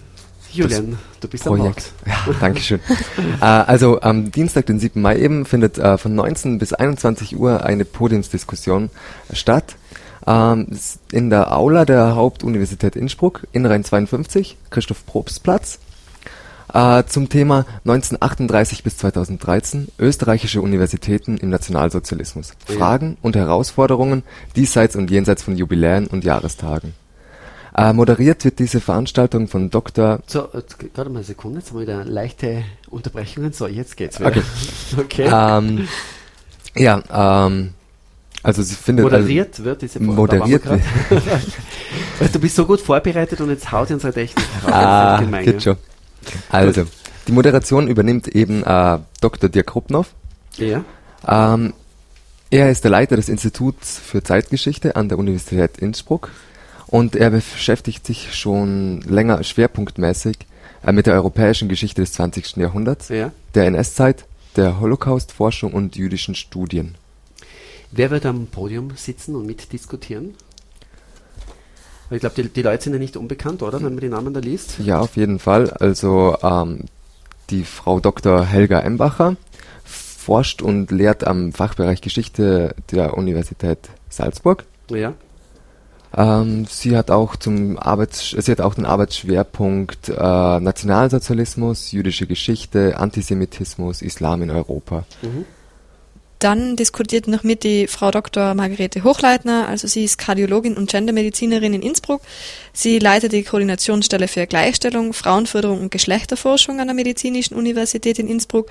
Julian, 0.55 0.97
du 1.19 1.27
bist 1.27 1.45
Projekt. 1.45 1.93
am 2.05 2.13
Markt. 2.13 2.27
Ja, 2.27 2.33
danke 2.39 2.59
schön. 2.61 2.79
äh, 3.41 3.45
also 3.45 4.01
am 4.01 4.31
Dienstag, 4.31 4.65
den 4.65 4.79
7. 4.79 5.01
Mai 5.01 5.17
eben, 5.17 5.45
findet 5.45 5.77
äh, 5.77 5.97
von 5.97 6.15
19 6.15 6.57
bis 6.57 6.73
21 6.73 7.37
Uhr 7.37 7.63
eine 7.63 7.85
Podiumsdiskussion 7.85 8.89
statt. 9.31 9.75
Ähm, 10.27 10.67
in 11.11 11.29
der 11.29 11.55
Aula 11.55 11.85
der 11.85 12.15
Hauptuniversität 12.15 12.95
Innsbruck, 12.95 13.45
Innenrhein 13.51 13.83
52, 13.83 14.57
Christoph 14.69 15.05
Probst 15.05 15.43
Platz. 15.43 15.79
Äh, 16.73 17.03
zum 17.05 17.29
Thema 17.29 17.65
1938 17.85 18.83
bis 18.83 18.97
2013 18.97 19.87
österreichische 19.99 20.61
Universitäten 20.61 21.37
im 21.37 21.49
Nationalsozialismus. 21.49 22.53
Fragen 22.65 23.17
und 23.21 23.35
Herausforderungen 23.35 24.23
diesseits 24.55 24.95
und 24.95 25.11
jenseits 25.11 25.43
von 25.43 25.55
Jubiläen 25.55 26.07
und 26.07 26.25
Jahrestagen. 26.25 26.93
Äh, 27.77 27.91
moderiert 27.91 28.45
wird 28.45 28.59
diese 28.59 28.79
Veranstaltung 28.79 29.49
von 29.49 29.69
Dr. 29.69 30.19
So, 30.27 30.47
gerade 30.93 31.09
mal 31.09 31.17
eine 31.17 31.25
Sekunde, 31.25 31.59
jetzt 31.59 31.71
haben 31.71 31.79
wir 31.79 31.81
wieder 31.81 32.05
leichte 32.05 32.63
Unterbrechungen. 32.89 33.51
So, 33.51 33.67
jetzt 33.67 33.97
geht's 33.97 34.17
wieder. 34.19 34.29
Okay. 34.29 34.41
okay. 34.97 35.29
Ähm, 35.29 35.87
ja, 36.73 37.45
ähm, 37.45 37.73
Also 38.43 38.61
sie 38.63 38.75
findet 38.75 39.03
moderiert 39.03 39.61
wird 39.61 39.81
diese 39.81 39.99
moderiert 40.01 40.65
wird. 40.65 40.81
du 42.33 42.39
bist 42.39 42.55
so 42.55 42.65
gut 42.65 42.79
vorbereitet 42.79 43.41
und 43.41 43.49
jetzt 43.49 43.69
haut 43.69 43.91
unsere 43.91 44.13
Technik 44.13 44.45
heraus. 44.61 44.73
Ah, 44.73 45.41
geht 45.41 45.63
schon. 45.63 45.75
Also, 46.49 46.85
die 47.27 47.31
Moderation 47.33 47.89
übernimmt 47.89 48.29
eben 48.29 48.63
äh, 48.63 48.99
Dr. 49.19 49.49
Dirk 49.49 49.67
Krupnow. 49.67 50.07
Ja. 50.57 50.85
Ähm, 51.27 51.73
er 52.51 52.69
ist 52.71 52.85
der 52.85 52.91
Leiter 52.91 53.17
des 53.17 53.27
Instituts 53.27 53.99
für 53.99 54.23
Zeitgeschichte 54.23 54.95
an 54.95 55.09
der 55.09 55.17
Universität 55.17 55.77
Innsbruck 55.77 56.29
und 56.87 57.15
er 57.15 57.29
beschäftigt 57.29 58.05
sich 58.05 58.35
schon 58.35 59.01
länger 59.01 59.43
schwerpunktmäßig 59.43 60.37
äh, 60.85 60.91
mit 60.91 61.07
der 61.07 61.15
europäischen 61.15 61.69
Geschichte 61.69 62.01
des 62.01 62.13
20. 62.13 62.57
Jahrhunderts, 62.57 63.09
ja. 63.09 63.31
der 63.53 63.65
NS-Zeit, 63.65 64.25
der 64.55 64.79
Holocaust-Forschung 64.79 65.73
und 65.73 65.95
jüdischen 65.95 66.35
Studien. 66.35 66.95
Wer 67.91 68.11
wird 68.11 68.25
am 68.25 68.47
Podium 68.47 68.91
sitzen 68.95 69.35
und 69.35 69.45
mitdiskutieren? 69.45 70.35
Ich 72.11 72.19
glaube, 72.19 72.35
die, 72.35 72.49
die, 72.49 72.61
Leute 72.61 72.83
sind 72.83 72.93
ja 72.93 72.99
nicht 72.99 73.17
unbekannt, 73.17 73.63
oder? 73.63 73.81
Wenn 73.81 73.93
man 73.93 73.99
die 73.99 74.09
Namen 74.09 74.33
da 74.33 74.39
liest. 74.39 74.77
Ja, 74.79 74.99
auf 74.99 75.15
jeden 75.15 75.39
Fall. 75.39 75.71
Also 75.71 76.37
ähm, 76.43 76.81
die 77.49 77.63
Frau 77.63 77.99
Dr. 77.99 78.45
Helga 78.45 78.79
Embacher 78.79 79.37
forscht 79.83 80.61
und 80.61 80.91
lehrt 80.91 81.25
am 81.25 81.51
Fachbereich 81.51 82.01
Geschichte 82.01 82.75
der 82.91 83.17
Universität 83.17 83.79
Salzburg. 84.09 84.65
Ja. 84.89 85.13
Ähm, 86.17 86.65
sie 86.69 86.95
hat 86.95 87.11
auch 87.11 87.35
zum 87.35 87.77
Arbeits 87.77 88.29
sie 88.29 88.51
hat 88.51 88.61
auch 88.61 88.75
den 88.75 88.85
Arbeitsschwerpunkt 88.85 90.09
äh, 90.09 90.13
Nationalsozialismus, 90.59 91.91
jüdische 91.91 92.25
Geschichte, 92.25 92.97
Antisemitismus, 92.97 94.01
Islam 94.01 94.41
in 94.41 94.51
Europa. 94.51 95.03
Mhm. 95.21 95.45
Dann 96.45 96.75
diskutiert 96.75 97.27
noch 97.27 97.41
mit 97.41 97.63
die 97.63 97.87
Frau 97.87 98.11
Dr. 98.11 98.53
Margarete 98.53 99.03
Hochleitner, 99.03 99.67
also 99.67 99.87
sie 99.87 100.03
ist 100.03 100.19
Kardiologin 100.19 100.77
und 100.77 100.91
Gendermedizinerin 100.91 101.73
in 101.73 101.81
Innsbruck. 101.81 102.21
Sie 102.71 102.99
leitet 102.99 103.31
die 103.31 103.41
Koordinationsstelle 103.41 104.27
für 104.27 104.45
Gleichstellung, 104.45 105.13
Frauenförderung 105.13 105.81
und 105.81 105.89
Geschlechterforschung 105.89 106.79
an 106.79 106.85
der 106.85 106.93
Medizinischen 106.93 107.55
Universität 107.55 108.19
in 108.19 108.27
Innsbruck. 108.27 108.69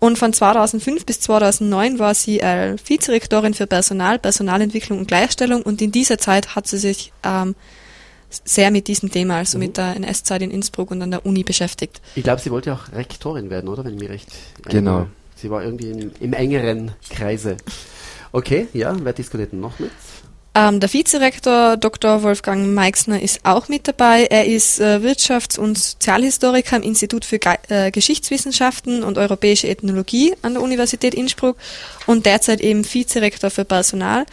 Und 0.00 0.18
von 0.18 0.32
2005 0.32 1.06
bis 1.06 1.20
2009 1.20 2.00
war 2.00 2.16
sie 2.16 2.40
äh, 2.40 2.76
Vizerektorin 2.84 3.54
für 3.54 3.68
Personal, 3.68 4.18
Personalentwicklung 4.18 4.98
und 4.98 5.06
Gleichstellung 5.06 5.62
und 5.62 5.80
in 5.80 5.92
dieser 5.92 6.18
Zeit 6.18 6.56
hat 6.56 6.66
sie 6.66 6.78
sich 6.78 7.12
ähm, 7.22 7.54
sehr 8.30 8.72
mit 8.72 8.88
diesem 8.88 9.12
Thema, 9.12 9.36
also 9.36 9.58
mhm. 9.58 9.64
mit 9.66 9.76
der 9.76 9.94
NS-Zeit 9.94 10.42
in 10.42 10.50
Innsbruck 10.50 10.90
und 10.90 11.00
an 11.00 11.12
der 11.12 11.24
Uni 11.24 11.44
beschäftigt. 11.44 12.02
Ich 12.16 12.24
glaube, 12.24 12.40
sie 12.40 12.50
wollte 12.50 12.72
auch 12.72 12.90
Rektorin 12.92 13.48
werden, 13.48 13.68
oder? 13.68 13.84
Wenn 13.84 13.94
ich 13.94 14.00
mich 14.00 14.10
recht. 14.10 14.28
Genau. 14.64 15.06
Sie 15.42 15.50
war 15.50 15.64
irgendwie 15.64 15.90
in, 15.90 16.12
im 16.20 16.32
engeren 16.34 16.92
Kreise. 17.10 17.56
Okay, 18.30 18.68
ja, 18.72 18.96
wer 19.02 19.12
diskutiert 19.12 19.52
noch 19.52 19.76
mit? 19.80 19.90
Ähm, 20.54 20.78
der 20.78 20.92
Vizerektor 20.92 21.76
Dr. 21.76 22.22
Wolfgang 22.22 22.72
Meixner 22.72 23.20
ist 23.20 23.40
auch 23.42 23.68
mit 23.68 23.88
dabei. 23.88 24.26
Er 24.30 24.46
ist 24.46 24.78
äh, 24.78 25.00
Wirtschafts- 25.02 25.58
und 25.58 25.76
Sozialhistoriker 25.76 26.76
am 26.76 26.82
Institut 26.82 27.24
für 27.24 27.40
Ge 27.40 27.56
äh, 27.68 27.90
Geschichtswissenschaften 27.90 29.02
und 29.02 29.18
Europäische 29.18 29.66
Ethnologie 29.66 30.32
an 30.42 30.54
der 30.54 30.62
Universität 30.62 31.12
Innsbruck 31.12 31.56
und 32.06 32.24
derzeit 32.24 32.60
eben 32.60 32.84
Vizerektor 32.84 33.50
für 33.50 33.64
Personal. 33.64 34.24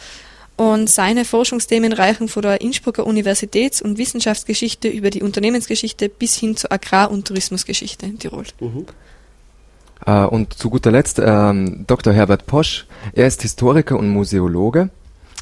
Und 0.56 0.88
seine 0.88 1.24
Forschungsthemen 1.24 1.92
reichen 1.92 2.28
von 2.28 2.42
der 2.42 2.60
Innsbrucker 2.60 3.04
Universitäts- 3.04 3.82
und 3.82 3.98
Wissenschaftsgeschichte 3.98 4.86
über 4.86 5.10
die 5.10 5.22
Unternehmensgeschichte 5.22 6.08
bis 6.08 6.36
hin 6.36 6.56
zur 6.56 6.70
Agrar- 6.70 7.10
und 7.10 7.26
Tourismusgeschichte 7.26 8.06
in 8.06 8.20
Tirol. 8.20 8.44
Mhm. 8.60 8.86
Äh, 10.06 10.24
und 10.24 10.54
zu 10.54 10.70
guter 10.70 10.90
Letzt 10.90 11.20
ähm, 11.22 11.84
Dr. 11.86 12.12
Herbert 12.12 12.46
Posch. 12.46 12.86
Er 13.12 13.26
ist 13.26 13.42
Historiker 13.42 13.98
und 13.98 14.08
Museologe 14.08 14.90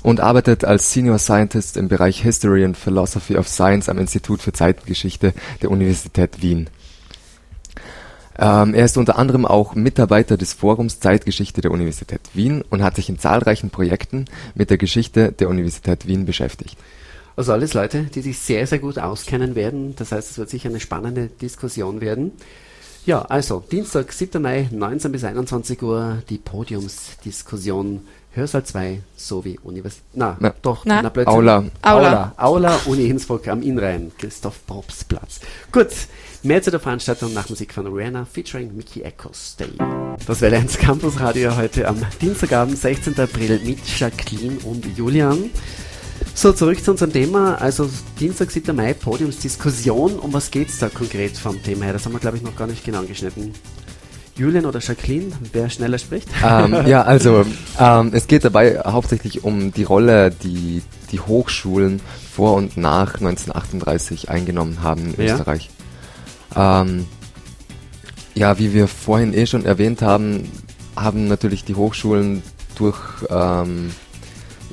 und 0.02 0.20
arbeitet 0.20 0.64
als 0.64 0.92
Senior 0.92 1.18
Scientist 1.18 1.76
im 1.76 1.88
Bereich 1.88 2.22
History 2.22 2.64
and 2.64 2.76
Philosophy 2.76 3.36
of 3.36 3.48
Science 3.48 3.88
am 3.88 3.98
Institut 3.98 4.42
für 4.42 4.52
Zeitgeschichte 4.52 5.34
der 5.62 5.70
Universität 5.70 6.40
Wien. 6.42 6.70
Ähm, 8.38 8.74
er 8.74 8.84
ist 8.84 8.96
unter 8.96 9.18
anderem 9.18 9.44
auch 9.44 9.74
Mitarbeiter 9.74 10.36
des 10.36 10.52
Forums 10.52 11.00
Zeitgeschichte 11.00 11.60
der 11.60 11.72
Universität 11.72 12.20
Wien 12.34 12.62
und 12.70 12.84
hat 12.84 12.94
sich 12.94 13.08
in 13.08 13.18
zahlreichen 13.18 13.70
Projekten 13.70 14.26
mit 14.54 14.70
der 14.70 14.78
Geschichte 14.78 15.32
der 15.32 15.48
Universität 15.48 16.06
Wien 16.06 16.24
beschäftigt. 16.24 16.78
Also 17.34 17.52
alles 17.52 17.74
Leute, 17.74 18.04
die 18.04 18.20
sich 18.20 18.38
sehr, 18.38 18.66
sehr 18.66 18.78
gut 18.78 18.98
auskennen 18.98 19.54
werden. 19.54 19.94
Das 19.96 20.12
heißt, 20.12 20.30
es 20.30 20.38
wird 20.38 20.50
sicher 20.50 20.68
eine 20.68 20.80
spannende 20.80 21.26
Diskussion 21.26 22.00
werden. 22.00 22.32
Ja, 23.08 23.22
also 23.22 23.64
Dienstag, 23.72 24.12
7. 24.12 24.42
Mai, 24.42 24.68
19 24.70 25.10
bis 25.10 25.24
21 25.24 25.82
Uhr, 25.82 26.22
die 26.28 26.36
Podiumsdiskussion 26.36 28.02
Hörsaal 28.34 28.64
2 28.64 29.00
sowie 29.16 29.58
Universität. 29.62 30.04
Na, 30.12 30.36
na, 30.38 30.52
doch, 30.60 30.84
na, 30.84 31.00
na 31.00 31.08
plötzlich. 31.08 31.34
Aula. 31.34 31.64
Aula. 31.80 32.34
Aula, 32.36 32.78
Uni 32.84 33.06
Innsbruck 33.06 33.48
am 33.48 33.62
Innrhein, 33.62 34.12
Christoph 34.18 34.66
Probst 34.66 35.08
Platz. 35.08 35.40
Gut, 35.72 35.88
mehr 36.42 36.60
zu 36.60 36.70
der 36.70 36.80
Veranstaltung 36.80 37.32
nach 37.32 37.48
Musik 37.48 37.72
von 37.72 37.86
Rihanna 37.86 38.26
featuring 38.26 38.76
Mickey 38.76 39.00
Echo 39.00 39.30
Stay. 39.32 39.70
Das 40.26 40.42
wäre 40.42 40.62
Campus 40.78 41.18
Radio 41.18 41.56
heute 41.56 41.88
am 41.88 41.96
Dienstagabend, 42.20 42.76
16. 42.76 43.18
April 43.18 43.58
mit 43.64 43.78
Jacqueline 43.98 44.58
und 44.64 44.84
Julian. 44.98 45.48
So, 46.34 46.52
zurück 46.52 46.84
zu 46.84 46.92
unserem 46.92 47.12
Thema. 47.12 47.60
Also 47.60 47.90
Dienstag, 48.20 48.50
7. 48.50 48.74
Mai, 48.74 48.94
Podiumsdiskussion. 48.94 50.18
Um 50.18 50.32
was 50.32 50.50
geht 50.50 50.68
es 50.68 50.78
da 50.78 50.88
konkret 50.88 51.36
vom 51.36 51.62
Thema 51.62 51.86
her? 51.86 51.92
Das 51.92 52.04
haben 52.04 52.12
wir, 52.12 52.20
glaube 52.20 52.36
ich, 52.36 52.42
noch 52.42 52.56
gar 52.56 52.66
nicht 52.66 52.84
genau 52.84 52.98
angeschnitten. 52.98 53.52
Julian 54.36 54.66
oder 54.66 54.78
Jacqueline, 54.78 55.32
wer 55.52 55.68
schneller 55.68 55.98
spricht? 55.98 56.28
Ähm, 56.44 56.76
ja, 56.86 57.02
also 57.02 57.44
ähm, 57.80 58.10
es 58.14 58.28
geht 58.28 58.44
dabei 58.44 58.78
hauptsächlich 58.86 59.42
um 59.42 59.72
die 59.72 59.82
Rolle, 59.82 60.30
die 60.30 60.82
die 61.10 61.18
Hochschulen 61.18 62.00
vor 62.32 62.54
und 62.54 62.76
nach 62.76 63.14
1938 63.14 64.28
eingenommen 64.28 64.82
haben 64.82 65.14
in 65.14 65.26
ja. 65.26 65.34
Österreich. 65.34 65.70
Ähm, 66.54 67.06
ja, 68.34 68.58
wie 68.60 68.72
wir 68.72 68.86
vorhin 68.86 69.34
eh 69.34 69.46
schon 69.46 69.64
erwähnt 69.64 70.02
haben, 70.02 70.48
haben 70.94 71.26
natürlich 71.26 71.64
die 71.64 71.74
Hochschulen 71.74 72.44
durch 72.76 73.00
ähm, 73.28 73.90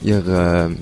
ihre 0.03 0.75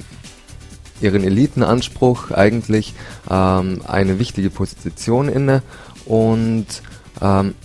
ihren 1.03 1.23
Elitenanspruch 1.23 2.31
eigentlich 2.31 2.93
ähm, 3.29 3.81
eine 3.85 4.19
wichtige 4.19 4.49
Position 4.49 5.29
inne 5.29 5.61
und 6.05 6.65
ähm, 7.21 7.55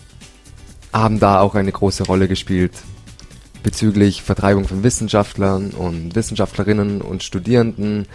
haben 0.93 1.21
da 1.21 1.41
auch 1.41 1.55
eine 1.55 1.73
große 1.73 2.05
Rolle 2.05 2.29
gespielt 2.29 2.73
bezüglich 3.63 4.23
Vertreibung 4.23 4.67
von 4.67 4.83
Wissenschaftlern 4.83 5.71
und 5.71 6.15
Wissenschaftlerinnen 6.15 7.03
und 7.03 7.23
Studierenden, 7.23 8.07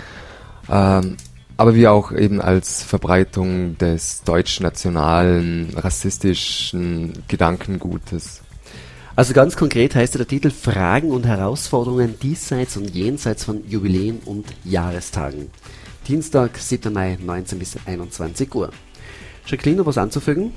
ähm, 0.69 1.17
aber 1.57 1.75
wie 1.75 1.87
auch 1.87 2.11
eben 2.11 2.41
als 2.41 2.81
Verbreitung 2.81 3.77
des 3.77 4.23
deutsch-nationalen 4.23 5.73
rassistischen 5.75 7.13
Gedankengutes. 7.27 8.41
Also 9.15 9.33
ganz 9.33 9.55
konkret 9.55 9.93
heißt 9.93 10.15
der 10.15 10.27
Titel 10.27 10.49
Fragen 10.49 11.11
und 11.11 11.27
Herausforderungen 11.27 12.17
diesseits 12.19 12.77
und 12.77 12.95
jenseits 12.95 13.43
von 13.43 13.63
Jubiläen 13.69 14.19
und 14.25 14.47
Jahrestagen. 14.63 15.51
Dienstag, 16.07 16.57
7. 16.57 16.91
Mai, 16.91 17.19
19 17.23 17.59
bis 17.59 17.75
21 17.85 18.53
Uhr. 18.55 18.71
Jacqueline, 19.45 19.77
noch 19.77 19.85
was 19.85 19.99
anzufügen? 19.99 20.51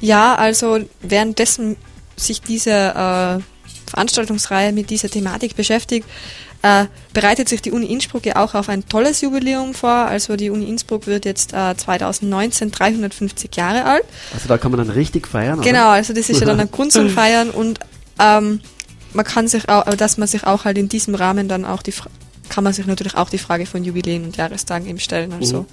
Ja, 0.00 0.34
also 0.36 0.78
währenddessen 1.02 1.76
sich 2.16 2.40
diese 2.40 2.70
äh, 2.70 3.42
Veranstaltungsreihe 3.90 4.72
mit 4.72 4.88
dieser 4.88 5.10
Thematik 5.10 5.54
beschäftigt, 5.54 6.08
äh, 6.62 6.86
bereitet 7.12 7.50
sich 7.50 7.60
die 7.60 7.72
Uni 7.72 7.86
Innsbruck 7.86 8.24
ja 8.24 8.36
auch 8.36 8.54
auf 8.54 8.70
ein 8.70 8.88
tolles 8.88 9.20
Jubiläum 9.20 9.74
vor. 9.74 9.90
Also 9.90 10.36
die 10.36 10.48
Uni 10.48 10.64
Innsbruck 10.64 11.06
wird 11.06 11.26
jetzt 11.26 11.52
äh, 11.52 11.76
2019 11.76 12.70
350 12.70 13.54
Jahre 13.54 13.84
alt. 13.84 14.04
Also 14.32 14.48
da 14.48 14.56
kann 14.56 14.72
man 14.72 14.78
dann 14.78 14.90
richtig 14.90 15.28
feiern. 15.28 15.60
Genau, 15.60 15.80
oder? 15.80 15.90
also 15.90 16.14
das 16.14 16.30
ist 16.30 16.40
ja 16.40 16.46
dann 16.46 16.58
ein 16.58 16.70
Grund 16.70 16.90
zum 16.92 17.10
Feiern 17.10 17.50
und 17.50 17.80
ähm, 18.18 18.60
man 19.12 19.24
kann 19.24 19.48
sich 19.48 19.68
auch, 19.68 19.84
dass 19.96 20.18
man 20.18 20.28
sich 20.28 20.44
auch 20.44 20.64
halt 20.64 20.78
in 20.78 20.88
diesem 20.88 21.14
Rahmen 21.14 21.48
dann 21.48 21.64
auch 21.64 21.82
die 21.82 21.92
kann 22.48 22.64
man 22.64 22.72
sich 22.72 22.86
natürlich 22.86 23.14
auch 23.14 23.30
die 23.30 23.38
Frage 23.38 23.66
von 23.66 23.84
Jubiläen 23.84 24.24
und 24.24 24.36
Jahrestagen 24.36 24.86
eben 24.86 24.98
stellen. 24.98 25.32
Also 25.32 25.60
mhm. 25.60 25.66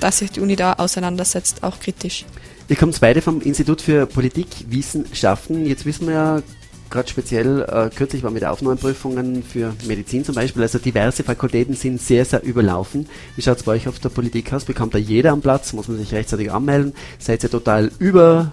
dass 0.00 0.18
sich 0.18 0.30
die 0.30 0.40
Uni 0.40 0.56
da 0.56 0.74
auseinandersetzt, 0.74 1.62
auch 1.62 1.80
kritisch. 1.80 2.24
Ihr 2.68 2.76
kommt 2.76 3.00
beide 3.00 3.20
vom 3.20 3.40
Institut 3.40 3.82
für 3.82 4.06
Politikwissenschaften. 4.06 5.66
Jetzt 5.66 5.84
wissen 5.84 6.06
wir 6.06 6.14
ja 6.14 6.42
gerade 6.88 7.08
speziell, 7.08 7.62
äh, 7.62 7.90
kürzlich 7.94 8.22
waren 8.22 8.34
wieder 8.34 8.52
Aufnahmeprüfungen 8.52 9.42
für 9.42 9.74
Medizin 9.86 10.24
zum 10.24 10.34
Beispiel, 10.34 10.62
also 10.62 10.78
diverse 10.78 11.22
Fakultäten 11.22 11.74
sind 11.74 12.00
sehr, 12.00 12.24
sehr 12.24 12.42
überlaufen. 12.42 13.08
Wie 13.36 13.42
schaut 13.42 13.58
es 13.58 13.62
bei 13.62 13.72
euch 13.72 13.86
auf 13.88 14.00
der 14.00 14.08
Politik 14.08 14.52
aus? 14.52 14.64
Bekommt 14.64 14.94
da 14.94 14.98
jeder 14.98 15.30
am 15.30 15.40
Platz? 15.40 15.72
Muss 15.72 15.88
man 15.88 15.98
sich 15.98 16.12
rechtzeitig 16.12 16.50
anmelden? 16.50 16.92
Seid 17.18 17.44
ihr 17.44 17.50
total 17.50 17.92
über 17.98 18.52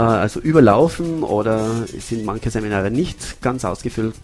also 0.00 0.40
überlaufen 0.40 1.22
oder 1.22 1.84
sind 1.86 2.24
manche 2.24 2.50
Seminare 2.50 2.90
nicht 2.90 3.40
ganz 3.40 3.64
ausgefüllt? 3.64 4.14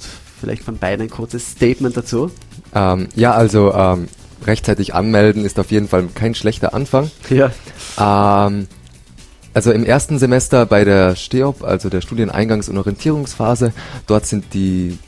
Vielleicht 0.41 0.65
von 0.65 0.79
beiden 0.79 1.07
ein 1.07 1.11
kurzes 1.11 1.53
Statement 1.53 1.97
dazu. 1.97 2.31
Ähm, 2.75 3.09
ja, 3.15 3.33
also 3.33 3.73
ähm, 3.75 4.09
rechtzeitig 4.47 4.95
anmelden 4.95 5.45
ist 5.45 5.59
auf 5.59 5.71
jeden 5.71 5.89
Fall 5.89 6.09
kein 6.15 6.35
schlechter 6.35 6.75
Anfang. 6.75 7.11
Ja. 7.29 7.51
Ähm, 7.99 8.67
also 9.53 9.73
im 9.73 9.85
ersten 9.85 10.19
Semester 10.19 10.65
bei 10.67 10.85
der 10.85 11.17
STEOP, 11.17 11.63
also 11.65 11.89
der 11.89 12.03
Studieneingangs- 12.03 12.71
und 12.71 12.79
Orientierungsphase, 12.79 13.73
dort 14.07 14.27
sind 14.27 14.55
die 14.55 14.99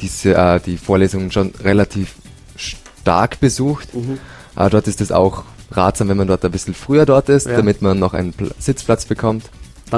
diese, 0.00 0.34
äh, 0.34 0.60
die 0.60 0.76
Vorlesungen 0.76 1.30
schon 1.30 1.52
relativ 1.62 2.14
stark 2.56 3.40
besucht. 3.40 3.94
Mhm. 3.94 4.18
Äh, 4.56 4.68
dort 4.70 4.88
ist 4.88 5.00
es 5.00 5.12
auch 5.12 5.44
ratsam, 5.70 6.08
wenn 6.08 6.16
man 6.16 6.26
dort 6.26 6.44
ein 6.44 6.50
bisschen 6.50 6.74
früher 6.74 7.06
dort 7.06 7.28
ist, 7.28 7.46
Ja. 7.46 7.56
damit 7.56 7.82
man 7.82 7.98
noch 7.98 8.12
einen 8.14 8.32
Pl 8.32 8.50
Sitzplatz 8.58 9.04
bekommt. 9.06 9.44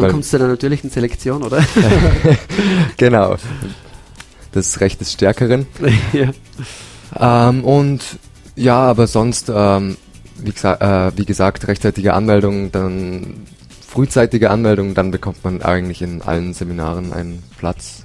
Dann 0.02 0.10
kommst 0.10 0.32
du 0.32 0.36
zu 0.36 0.38
der 0.38 0.48
natürlichen 0.48 0.90
Selektion, 0.90 1.42
oder? 1.42 1.64
Genau. 2.96 3.36
Das 4.52 4.80
Recht 4.80 5.00
des 5.00 5.12
Stärkeren. 5.12 5.66
ja. 6.12 7.48
Ähm, 7.48 7.64
und 7.64 8.02
ja, 8.56 8.78
aber 8.78 9.06
sonst, 9.06 9.50
ähm, 9.52 9.96
wie, 10.38 10.52
gesa 10.52 11.08
äh, 11.08 11.12
wie 11.16 11.24
gesagt, 11.24 11.66
rechtzeitige 11.66 12.14
Anmeldung, 12.14 12.70
dann 12.70 13.46
frühzeitige 13.86 14.50
Anmeldung, 14.50 14.94
dann 14.94 15.10
bekommt 15.10 15.42
man 15.44 15.62
eigentlich 15.62 16.02
in 16.02 16.22
allen 16.22 16.54
Seminaren 16.54 17.12
einen 17.12 17.42
Platz. 17.58 18.04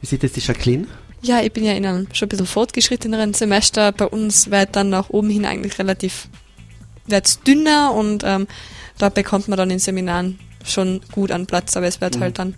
Wie 0.00 0.06
sieht 0.06 0.22
jetzt 0.22 0.36
die 0.36 0.40
Jacqueline? 0.40 0.86
Ja, 1.22 1.40
ich 1.40 1.52
bin 1.52 1.64
ja 1.64 1.72
in 1.72 1.86
einem 1.86 2.06
schon 2.12 2.26
ein 2.26 2.28
bisschen 2.28 2.46
fortgeschritteneren 2.46 3.32
Semester. 3.34 3.92
Bei 3.92 4.06
uns 4.06 4.50
wird 4.50 4.76
dann 4.76 4.90
nach 4.90 5.10
oben 5.10 5.30
hin 5.30 5.46
eigentlich 5.46 5.78
relativ 5.78 6.28
wird's 7.06 7.40
dünner 7.40 7.92
und 7.94 8.22
ähm, 8.24 8.46
da 8.98 9.08
bekommt 9.08 9.48
man 9.48 9.56
dann 9.56 9.70
in 9.70 9.78
Seminaren 9.78 10.38
schon 10.64 11.00
gut 11.12 11.30
an 11.30 11.46
Platz, 11.46 11.76
aber 11.76 11.86
es 11.86 12.00
wird 12.00 12.16
Mhm. 12.16 12.20
halt 12.20 12.38
dann 12.38 12.54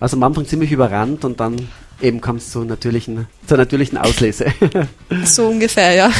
Also 0.00 0.16
am 0.16 0.22
Anfang 0.22 0.46
ziemlich 0.46 0.70
überrannt 0.72 1.24
und 1.24 1.40
dann 1.40 1.68
eben 2.00 2.20
kommt 2.20 2.40
es 2.40 2.50
zur 2.52 2.64
natürlichen, 2.64 3.26
zur 3.46 3.56
natürlichen 3.58 3.98
Auslese. 3.98 4.46
so 5.24 5.48
ungefähr, 5.48 5.92
ja. 5.94 6.10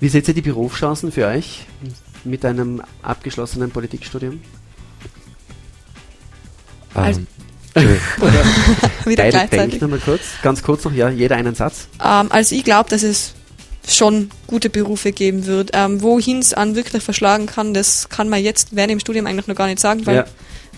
Wie 0.00 0.08
seht 0.08 0.28
ihr 0.28 0.34
die 0.34 0.42
Berufschancen 0.42 1.10
für 1.12 1.26
euch 1.26 1.66
mit 2.24 2.44
einem 2.44 2.82
abgeschlossenen 3.02 3.70
Politikstudium? 3.70 4.40
Also- 6.94 7.20
Ähm, 7.20 7.26
Entschuldigung. 7.74 8.02
Wieder 9.06 9.22
Beide 9.22 9.30
gleichzeitig. 9.30 9.58
denkt 9.70 9.82
nochmal 9.82 9.98
kurz, 10.00 10.20
ganz 10.42 10.62
kurz 10.62 10.84
noch, 10.84 10.92
ja, 10.92 11.08
jeder 11.08 11.36
einen 11.36 11.54
Satz. 11.54 11.88
Ähm, 12.04 12.30
also 12.30 12.54
ich 12.54 12.64
glaube, 12.64 12.90
dass 12.90 13.02
es 13.02 13.32
schon 13.86 14.30
gute 14.46 14.70
Berufe 14.70 15.12
geben 15.12 15.46
wird. 15.46 15.70
Ähm, 15.74 16.02
Wohin 16.02 16.38
es 16.38 16.54
an 16.54 16.76
wirklich 16.76 17.02
verschlagen 17.02 17.46
kann, 17.46 17.74
das 17.74 18.08
kann 18.08 18.28
man 18.28 18.42
jetzt 18.42 18.74
während 18.76 18.90
dem 18.90 19.00
Studium 19.00 19.26
eigentlich 19.26 19.48
noch 19.48 19.56
gar 19.56 19.66
nicht 19.66 19.80
sagen, 19.80 20.06
weil 20.06 20.16
Ja. 20.16 20.24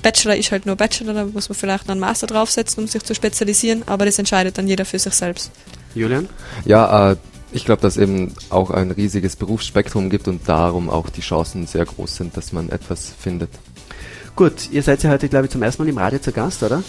Bachelor 0.03 0.37
ist 0.37 0.51
halt 0.53 0.67
nur 0.67 0.77
Bachelor, 0.77 1.15
da 1.15 1.25
muss 1.25 1.49
man 1.49 1.57
vielleicht 1.57 1.87
noch 1.87 1.93
einen 1.93 2.01
Master 2.01 2.27
draufsetzen, 2.27 2.83
um 2.83 2.89
sich 2.89 3.03
zu 3.03 3.15
spezialisieren, 3.15 3.85
aber 3.87 4.05
das 4.05 4.19
entscheidet 4.19 4.59
dann 4.59 4.69
jeder 4.69 4.85
für 4.85 4.99
sich 4.99 5.15
selbst. 5.15 5.51
Julian? 5.95 6.29
ja, 6.67 7.13
äh, 7.13 7.17
ich 7.53 7.65
glaube, 7.65 7.81
dass 7.81 7.97
eben 7.97 8.35
auch 8.51 8.71
ein 8.71 8.91
riesiges 8.91 9.37
Berufsspektrum 9.37 10.11
gibt 10.11 10.27
und 10.27 10.49
darum 10.49 10.91
auch 10.91 11.09
die 11.09 11.21
Chancen 11.21 11.67
sehr 11.69 11.85
groß 11.85 12.17
sind, 12.17 12.37
dass 12.37 12.53
man 12.53 12.69
etwas 12.69 13.13
findet. 13.19 13.49
Gut, 14.35 14.71
ihr 14.73 14.83
seid 14.83 15.05
ja 15.05 15.11
heute, 15.11 15.29
glaube 15.29 15.47
ich, 15.47 15.53
zum 15.53 15.63
ersten 15.63 15.85
Mal 15.85 15.89
im 15.89 15.97
Radio 15.97 16.19
zu 16.19 16.33
Gast, 16.33 16.65
oder? 16.65 16.83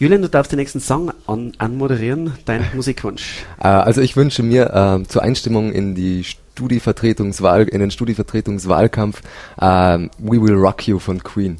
Julian, 0.00 0.22
du 0.22 0.30
darfst 0.30 0.50
den 0.50 0.58
nächsten 0.58 0.80
Song 0.80 1.12
an 1.26 1.52
anmoderieren, 1.58 2.32
dein 2.46 2.64
Musikwunsch. 2.74 3.44
Äh, 3.62 3.68
also 3.68 4.00
ich 4.00 4.16
wünsche 4.16 4.42
mir 4.42 4.70
äh, 4.72 5.06
zur 5.06 5.22
Einstimmung 5.22 5.72
in 5.72 5.94
die 5.94 6.24
Studievertretungswahl, 6.24 7.64
in 7.64 7.80
den 7.80 7.90
Studievertretungswahlkampf 7.90 9.20
ähm, 9.60 10.10
We 10.16 10.40
Will 10.40 10.54
Rock 10.54 10.88
You 10.88 10.98
von 10.98 11.22
Queen. 11.22 11.58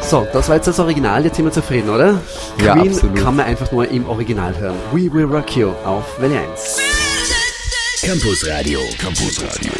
So, 0.00 0.26
das 0.32 0.48
war 0.48 0.56
jetzt 0.56 0.66
das 0.66 0.78
Original, 0.78 1.26
jetzt 1.26 1.36
sind 1.36 1.44
wir 1.44 1.52
zufrieden, 1.52 1.90
oder? 1.90 2.22
Ja, 2.64 2.72
Queen 2.74 2.90
absolut. 2.90 3.16
kann 3.18 3.36
man 3.36 3.44
einfach 3.44 3.70
nur 3.70 3.86
im 3.86 4.08
Original 4.08 4.58
hören. 4.58 4.76
We 4.90 5.12
Will 5.12 5.26
Rock 5.26 5.54
You 5.54 5.72
auf 5.84 6.18
Welle 6.22 6.38
1. 6.52 6.78
Campus 8.00 8.46
Radio. 8.48 8.80
Campus 8.98 9.42
Radio. 9.44 9.72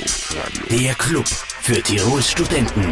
Der 0.71 0.95
Club 0.97 1.27
für 1.27 1.83
Tirols 1.83 2.31
Studenten. 2.31 2.91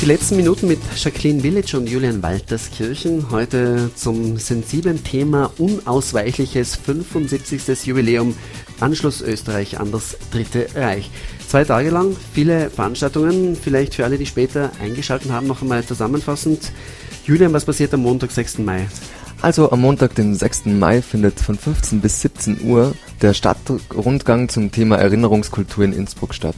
Die 0.00 0.06
letzten 0.06 0.36
Minuten 0.36 0.66
mit 0.66 0.78
Jacqueline 0.96 1.42
Village 1.42 1.76
und 1.76 1.86
Julian 1.86 2.22
Walterskirchen. 2.22 3.30
Heute 3.30 3.90
zum 3.94 4.38
sensiblen 4.38 5.04
Thema 5.04 5.52
unausweichliches 5.58 6.76
75. 6.76 7.84
Jubiläum 7.84 8.34
Anschluss 8.80 9.20
Österreich 9.20 9.78
an 9.78 9.92
das 9.92 10.16
Dritte 10.30 10.68
Reich. 10.74 11.10
Zwei 11.46 11.64
Tage 11.64 11.90
lang, 11.90 12.16
viele 12.32 12.70
Veranstaltungen. 12.70 13.54
Vielleicht 13.62 13.94
für 13.94 14.06
alle, 14.06 14.16
die 14.16 14.24
später 14.24 14.70
eingeschaltet 14.82 15.30
haben, 15.30 15.46
noch 15.46 15.60
einmal 15.60 15.84
zusammenfassend. 15.84 16.72
Julian, 17.26 17.52
was 17.52 17.66
passiert 17.66 17.92
am 17.92 18.00
Montag, 18.00 18.30
6. 18.30 18.56
Mai? 18.60 18.88
Also 19.42 19.70
am 19.70 19.82
Montag, 19.82 20.14
den 20.14 20.34
6. 20.34 20.64
Mai, 20.64 21.02
findet 21.02 21.40
von 21.40 21.58
15 21.58 22.00
bis 22.00 22.22
17 22.22 22.62
Uhr 22.62 22.94
der 23.20 23.34
Stadtrundgang 23.34 24.48
zum 24.48 24.72
Thema 24.72 24.96
Erinnerungskultur 24.96 25.84
in 25.84 25.92
Innsbruck 25.92 26.32
statt. 26.32 26.56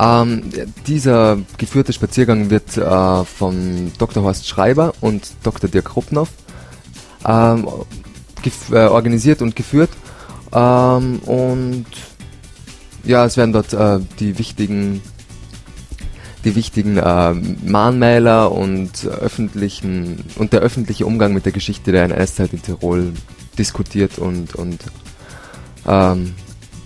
Ähm, 0.00 0.44
dieser 0.86 1.38
geführte 1.58 1.92
Spaziergang 1.92 2.48
wird 2.48 2.76
äh, 2.76 3.24
von 3.24 3.92
Dr. 3.98 4.22
Horst 4.22 4.48
Schreiber 4.48 4.94
und 5.02 5.30
Dr. 5.42 5.68
Dirk 5.68 5.94
Ruppnow 5.94 6.28
ähm, 7.26 7.68
äh, 8.70 8.76
organisiert 8.76 9.42
und 9.42 9.54
geführt. 9.56 9.90
Ähm, 10.54 11.18
und 11.26 11.84
ja, 13.04 13.26
es 13.26 13.36
werden 13.36 13.52
dort 13.52 13.74
äh, 13.74 14.00
die 14.18 14.38
wichtigen 14.38 15.02
die 16.44 16.56
wichtigen 16.56 16.96
äh, 16.96 17.34
Mahnmäler 17.34 18.50
und 18.50 19.04
öffentlichen 19.04 20.24
und 20.36 20.54
der 20.54 20.60
öffentliche 20.60 21.04
Umgang 21.04 21.34
mit 21.34 21.44
der 21.44 21.52
Geschichte 21.52 21.92
der 21.92 22.04
NS-Zeit 22.04 22.54
in 22.54 22.62
Tirol 22.62 23.12
diskutiert 23.58 24.18
und 24.18 24.54
und 24.54 24.80
ähm, 25.86 26.34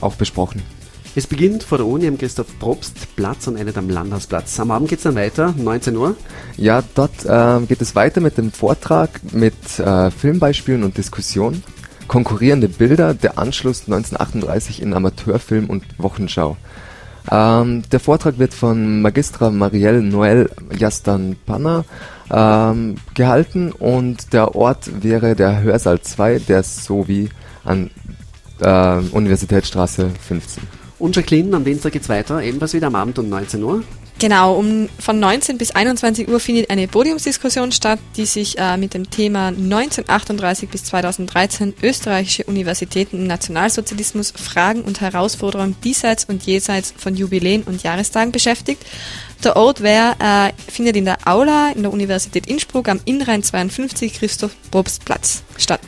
auch 0.00 0.16
besprochen. 0.16 0.73
Es 1.16 1.28
beginnt 1.28 1.62
vor 1.62 1.78
der 1.78 1.86
Uni 1.86 2.08
am 2.08 2.18
Christoph 2.18 2.58
Probst 2.58 3.14
Platz 3.14 3.46
und 3.46 3.56
endet 3.56 3.78
am 3.78 3.88
Landhausplatz. 3.88 4.58
Am 4.58 4.72
Abend 4.72 4.88
geht 4.88 4.98
es 4.98 5.04
dann 5.04 5.14
weiter, 5.14 5.54
19 5.56 5.96
Uhr. 5.96 6.16
Ja, 6.56 6.82
dort 6.96 7.12
ähm, 7.28 7.68
geht 7.68 7.80
es 7.80 7.94
weiter 7.94 8.20
mit 8.20 8.36
dem 8.36 8.50
Vortrag 8.50 9.20
mit 9.32 9.78
äh, 9.78 10.10
Filmbeispielen 10.10 10.82
und 10.82 10.96
Diskussion. 10.96 11.62
Konkurrierende 12.08 12.68
Bilder, 12.68 13.14
der 13.14 13.38
Anschluss 13.38 13.82
1938 13.82 14.82
in 14.82 14.92
Amateurfilm 14.92 15.70
und 15.70 15.84
Wochenschau. 15.98 16.56
Ähm, 17.30 17.84
der 17.92 18.00
Vortrag 18.00 18.40
wird 18.40 18.52
von 18.52 19.00
Magistra 19.00 19.50
Marielle 19.50 20.00
Noël 20.00 20.50
Jastan 20.76 21.36
Panna 21.46 21.84
ähm, 22.28 22.96
gehalten 23.14 23.70
und 23.70 24.32
der 24.32 24.56
Ort 24.56 25.02
wäre 25.02 25.36
der 25.36 25.62
Hörsaal 25.62 26.00
2 26.00 26.40
der 26.40 26.64
SOWI 26.64 27.28
an 27.64 27.90
äh, 28.60 28.98
Universitätsstraße 29.12 30.10
15. 30.26 30.73
Und 30.98 31.16
Jacqueline, 31.16 31.56
am 31.56 31.64
Dienstag 31.64 31.92
geht's 31.92 32.08
weiter, 32.08 32.42
ebenfalls 32.42 32.74
wieder 32.74 32.86
am 32.86 32.94
Abend 32.94 33.18
um 33.18 33.28
19 33.28 33.62
Uhr. 33.62 33.82
Genau, 34.20 34.54
um, 34.54 34.88
von 35.00 35.18
19 35.18 35.58
bis 35.58 35.72
21 35.72 36.28
Uhr 36.28 36.38
findet 36.38 36.70
eine 36.70 36.86
Podiumsdiskussion 36.86 37.72
statt, 37.72 37.98
die 38.16 38.26
sich 38.26 38.56
äh, 38.58 38.76
mit 38.76 38.94
dem 38.94 39.10
Thema 39.10 39.48
1938 39.48 40.68
bis 40.68 40.84
2013 40.84 41.74
österreichische 41.82 42.44
Universitäten 42.44 43.18
im 43.18 43.26
Nationalsozialismus, 43.26 44.30
Fragen 44.30 44.82
und 44.82 45.00
Herausforderungen 45.00 45.74
diesseits 45.82 46.26
und 46.26 46.44
jenseits 46.44 46.94
von 46.96 47.16
Jubiläen 47.16 47.64
und 47.64 47.82
Jahrestagen 47.82 48.30
beschäftigt. 48.30 48.84
Der 49.42 49.56
Ort 49.56 49.82
wär, 49.82 50.16
äh, 50.20 50.70
findet 50.70 50.96
in 50.96 51.06
der 51.06 51.18
Aula 51.26 51.72
in 51.74 51.82
der 51.82 51.92
Universität 51.92 52.46
Innsbruck 52.46 52.88
am 52.88 53.00
Innrhein 53.04 53.42
52 53.42 54.14
Christoph 54.14 54.52
Probst 54.70 55.04
Platz 55.04 55.42
statt. 55.58 55.80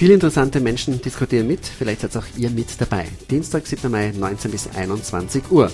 Viele 0.00 0.14
interessante 0.14 0.60
Menschen 0.60 0.98
diskutieren 1.02 1.46
mit, 1.46 1.60
vielleicht 1.66 2.00
seid 2.00 2.16
auch 2.16 2.24
ihr 2.34 2.48
mit 2.48 2.68
dabei. 2.80 3.04
Dienstag, 3.30 3.66
7. 3.66 3.90
Mai, 3.90 4.14
19 4.18 4.50
bis 4.50 4.66
21 4.74 5.50
Uhr. 5.50 5.70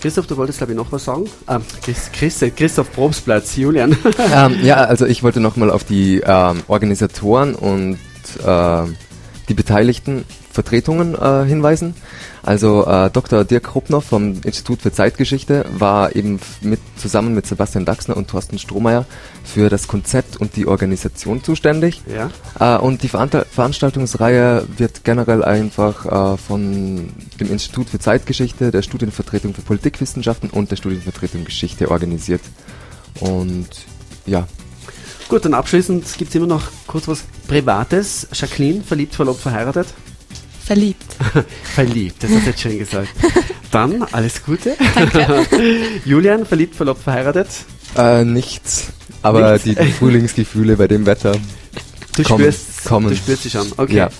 Christoph, 0.00 0.26
du 0.26 0.38
wolltest 0.38 0.56
glaube 0.56 0.72
ich 0.72 0.78
noch 0.78 0.90
was 0.90 1.04
sagen? 1.04 1.28
Ah, 1.46 1.60
Chris, 1.82 2.10
Chris, 2.10 2.42
Christoph 2.56 2.90
Probstplatz, 2.94 3.56
Julian. 3.56 3.94
ähm, 4.34 4.56
ja, 4.62 4.76
also 4.76 5.04
ich 5.04 5.22
wollte 5.22 5.40
nochmal 5.40 5.70
auf 5.70 5.84
die 5.84 6.22
ähm, 6.24 6.62
Organisatoren 6.66 7.54
und 7.54 7.98
äh, 8.42 8.84
die 9.48 9.54
beteiligten 9.54 10.24
Vertretungen 10.52 11.14
äh, 11.14 11.44
hinweisen. 11.44 11.94
Also 12.42 12.86
äh, 12.86 13.10
Dr. 13.10 13.44
Dirk 13.44 13.74
Ruppner 13.74 14.00
vom 14.00 14.40
Institut 14.44 14.82
für 14.82 14.92
Zeitgeschichte 14.92 15.64
war 15.72 16.14
eben 16.16 16.40
mit, 16.60 16.80
zusammen 16.96 17.34
mit 17.34 17.46
Sebastian 17.46 17.84
Daxner 17.84 18.16
und 18.16 18.28
Thorsten 18.28 18.58
Strohmeier 18.58 19.06
für 19.44 19.68
das 19.68 19.88
Konzept 19.88 20.36
und 20.36 20.56
die 20.56 20.66
Organisation 20.66 21.42
zuständig. 21.42 22.02
ja. 22.06 22.30
Äh, 22.58 22.80
und 22.80 23.02
die 23.02 23.08
Verantal 23.08 23.46
Veranstaltungsreihe 23.50 24.66
wird 24.76 25.04
generell 25.04 25.44
einfach 25.44 26.34
äh, 26.34 26.36
von 26.36 27.10
dem 27.40 27.50
Institut 27.50 27.88
für 27.88 27.98
Zeitgeschichte, 27.98 28.70
der 28.70 28.82
Studienvertretung 28.82 29.54
für 29.54 29.62
Politikwissenschaften 29.62 30.50
und 30.50 30.70
der 30.70 30.76
Studienvertretung 30.76 31.44
Geschichte 31.44 31.90
organisiert. 31.90 32.42
Und 33.20 33.68
ja, 34.26 34.46
Gut, 35.28 35.44
dann 35.44 35.54
abschließend 35.54 36.06
gibt's 36.16 36.34
immer 36.34 36.46
noch 36.46 36.62
kurz 36.86 37.06
was 37.06 37.24
Privates. 37.46 38.26
Jacqueline, 38.32 38.82
verliebt, 38.82 39.14
verlobt, 39.14 39.40
verheiratet? 39.40 39.88
Verliebt. 40.64 41.04
Verliebt, 41.74 42.22
das 42.22 42.30
hast 42.30 42.42
du 42.44 42.50
jetzt 42.50 42.60
schön 42.60 42.78
gesagt. 42.78 43.08
Dann 43.70 44.02
alles 44.12 44.42
Gute. 44.44 44.76
Julian, 46.04 46.46
verliebt, 46.46 46.74
verlobt, 46.74 47.02
verheiratet? 47.02 47.48
äh, 47.96 48.24
nichts. 48.24 48.88
Aber 49.22 49.52
Nichts. 49.52 49.64
die 49.64 49.92
Frühlingsgefühle 49.92 50.76
bei 50.76 50.86
dem 50.88 51.04
Wetter. 51.06 51.32
Du 52.16 52.22
Kommen, 52.22 52.40
spürst, 52.40 52.84
kommen. 52.84 53.08
du 53.10 53.16
spürst 53.16 53.42
sie 53.44 53.50
schon. 53.50 53.66
Okay. 53.76 53.96
Ja. 53.96 54.10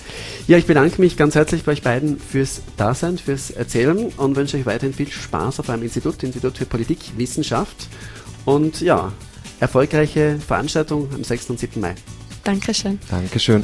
Ja. 0.47 0.57
ich 0.57 0.65
bedanke 0.65 0.99
mich 1.01 1.17
ganz 1.17 1.35
herzlich 1.35 1.63
bei 1.63 1.71
euch 1.73 1.81
beiden 1.81 2.19
fürs 2.19 2.61
Dasein, 2.77 3.17
fürs 3.17 3.49
Erzählen 3.51 4.07
und 4.17 4.35
wünsche 4.35 4.57
euch 4.57 4.65
weiterhin 4.65 4.93
viel 4.93 5.09
Spaß 5.11 5.59
auf 5.59 5.69
eurem 5.69 5.83
Institut, 5.83 6.21
Institut 6.23 6.57
für 6.57 6.65
Politik, 6.65 6.99
Wissenschaft 7.17 7.87
und 8.45 8.81
ja, 8.81 9.11
erfolgreiche 9.59 10.39
Veranstaltung 10.39 11.09
am 11.13 11.23
6. 11.23 11.49
und 11.51 11.59
7. 11.59 11.79
Mai. 11.81 11.95
Dankeschön. 12.43 12.99
Dankeschön. 13.09 13.63